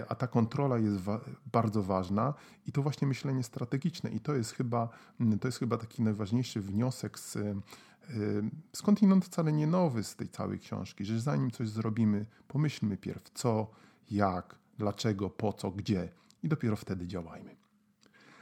[0.07, 1.19] A ta kontrola jest wa
[1.51, 2.33] bardzo ważna
[2.65, 4.89] i to właśnie myślenie strategiczne i to jest chyba,
[5.41, 7.37] to jest chyba taki najważniejszy wniosek z
[8.73, 13.67] skądinąd wcale nie nowy z tej całej książki, że zanim coś zrobimy, pomyślmy pierw co,
[14.11, 16.09] jak, dlaczego, po co, gdzie
[16.43, 17.55] i dopiero wtedy działajmy.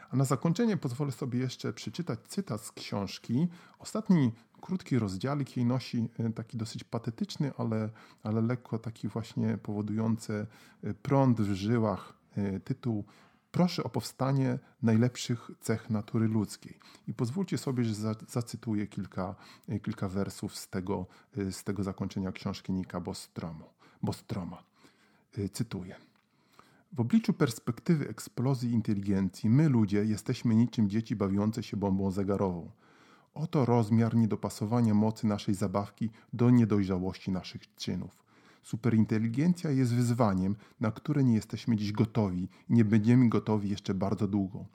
[0.09, 3.47] A na zakończenie pozwolę sobie jeszcze przeczytać cytat z książki.
[3.79, 7.89] Ostatni krótki rozdziałik jej nosi e, taki dosyć patetyczny, ale,
[8.23, 10.47] ale lekko taki właśnie powodujący
[10.83, 13.05] e, prąd w żyłach e, tytuł
[13.55, 16.79] proszę o powstanie najlepszych cech natury ludzkiej.
[17.07, 17.93] I pozwólcie sobie, że
[18.27, 19.35] zacytuję kilka,
[19.69, 21.05] e, kilka wersów z tego,
[21.37, 23.65] e, z tego zakończenia książki Nika Bostromu,
[24.03, 24.63] Bostroma.
[25.37, 25.95] E, cytuję.
[26.93, 32.71] W obliczu perspektywy eksplozji inteligencji, my ludzie jesteśmy niczym dzieci bawiące się bombą zegarową.
[33.33, 38.24] Oto rozmiar niedopasowania mocy naszej zabawki do niedojrzałości naszych czynów.
[38.65, 44.27] Superinteligencja jest wyzwaniem, na które nie jesteśmy dziś gotowi i nie będziemy gotowi jeszcze bardzo
[44.27, 44.65] długo.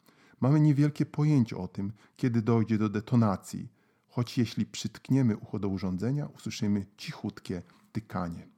[0.40, 3.68] Mamy niewielkie pojęcie o tym, kiedy dojdzie do detonacji,
[4.08, 7.62] choć jeśli przytkniemy ucho do urządzenia, usłyszymy cichutkie
[7.92, 8.48] tykanie.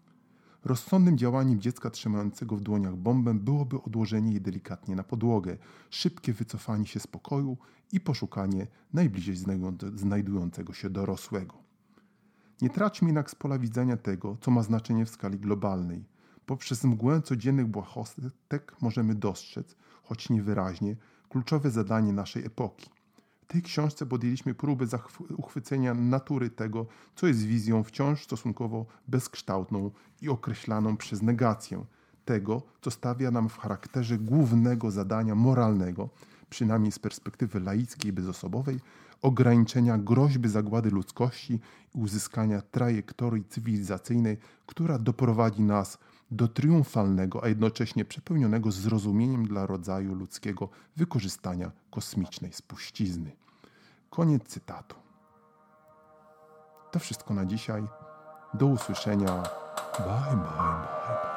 [0.64, 5.56] Rozsądnym działaniem dziecka trzymającego w dłoniach bombę byłoby odłożenie jej delikatnie na podłogę,
[5.90, 7.56] szybkie wycofanie się z pokoju
[7.92, 9.36] i poszukanie najbliżej
[9.94, 11.61] znajdującego się dorosłego.
[12.62, 16.04] Nie traćmy jednak z pola widzenia tego, co ma znaczenie w skali globalnej.
[16.46, 20.96] Poprzez mgłę codziennych błahostek możemy dostrzec, choć niewyraźnie,
[21.28, 22.90] kluczowe zadanie naszej epoki.
[23.42, 24.86] W tej książce podjęliśmy próbę
[25.36, 29.90] uchwycenia natury tego, co jest wizją wciąż stosunkowo bezkształtną
[30.20, 31.84] i określaną przez negację
[32.24, 36.08] tego, co stawia nam w charakterze głównego zadania moralnego,
[36.50, 38.80] przynajmniej z perspektywy laickiej i bezosobowej,
[39.22, 41.60] ograniczenia groźby zagłady ludzkości
[41.94, 45.98] i uzyskania trajektorii cywilizacyjnej, która doprowadzi nas
[46.30, 53.32] do triumfalnego, a jednocześnie przepełnionego zrozumieniem dla rodzaju ludzkiego wykorzystania kosmicznej spuścizny.
[54.10, 54.96] Koniec cytatu.
[56.90, 57.82] To wszystko na dzisiaj.
[58.54, 59.42] Do usłyszenia.
[59.98, 61.31] Bye, bye, bye.